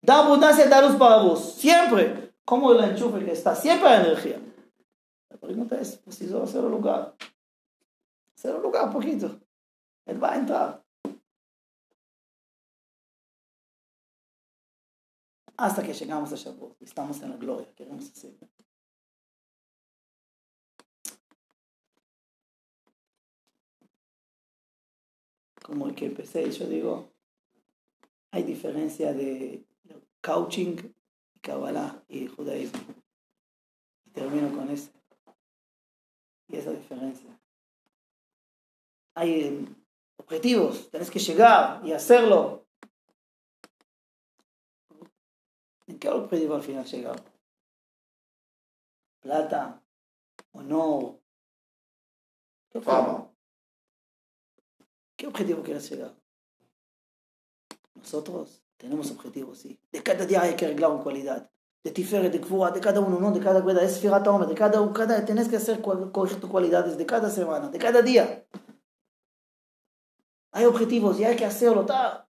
[0.00, 1.54] Da abundancia, da luz para vos.
[1.54, 2.34] Siempre.
[2.44, 4.40] Como el enchufe que está, siempre hay energía.
[5.28, 7.14] La pregunta es, preciso hacer un lugar.
[8.34, 9.38] Hacer un lugar poquito.
[10.06, 10.88] Él va a entrar.
[15.58, 16.80] hasta que llegamos a Shavuot.
[16.80, 18.38] Estamos en la gloria, queremos decir.
[25.62, 27.12] Como el que empecé, yo digo,
[28.30, 29.66] hay diferencia de
[30.22, 30.76] coaching,
[31.40, 32.80] Kabbalah y judaísmo.
[34.04, 34.90] Y termino con eso.
[36.48, 37.38] Y esa diferencia.
[39.14, 39.66] Hay
[40.16, 42.66] objetivos, tenés que llegar y hacerlo.
[45.86, 47.22] ¿En qué objetivo al final llegar?
[49.20, 49.82] ¿Plata?
[50.52, 51.20] ¿Honor?
[52.70, 52.80] ¿Qué.
[55.16, 56.14] ¿Qué objetivo quieres llegar?
[57.94, 59.78] Nosotros tenemos objetivos, sí.
[59.92, 61.50] De cada día hay que arreglar una cualidad.
[61.82, 63.84] De Tiferet, de Kfua, de cada uno, no de cada cualidad.
[63.84, 64.08] Es de
[64.54, 68.46] cada uno, cada, tenés que hacer corregir tus cualidades de cada semana, de cada día.
[70.52, 72.26] hay objetivos y hay que hacerlo, tal.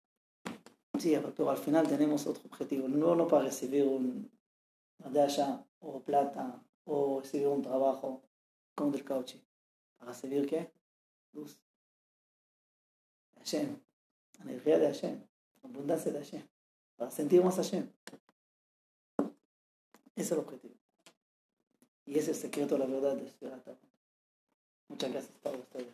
[0.98, 4.30] Sí, pero al final tenemos otro objetivo, no, no para recibir un
[4.98, 8.22] medalla o plata o recibir un trabajo
[8.74, 9.44] como del cauchi.
[9.98, 10.72] ¿Para recibir qué?
[11.32, 11.60] Luz.
[13.36, 13.80] Hashem.
[14.40, 15.28] Energía de Hashem
[15.62, 16.46] abundancia de Hashem,
[16.96, 17.90] para sentir más Hashem.
[20.14, 20.74] Ese es el objetivo.
[22.06, 23.62] Y ese es el secreto de la verdad de Sfera
[24.88, 25.86] Muchas gracias a todos ustedes.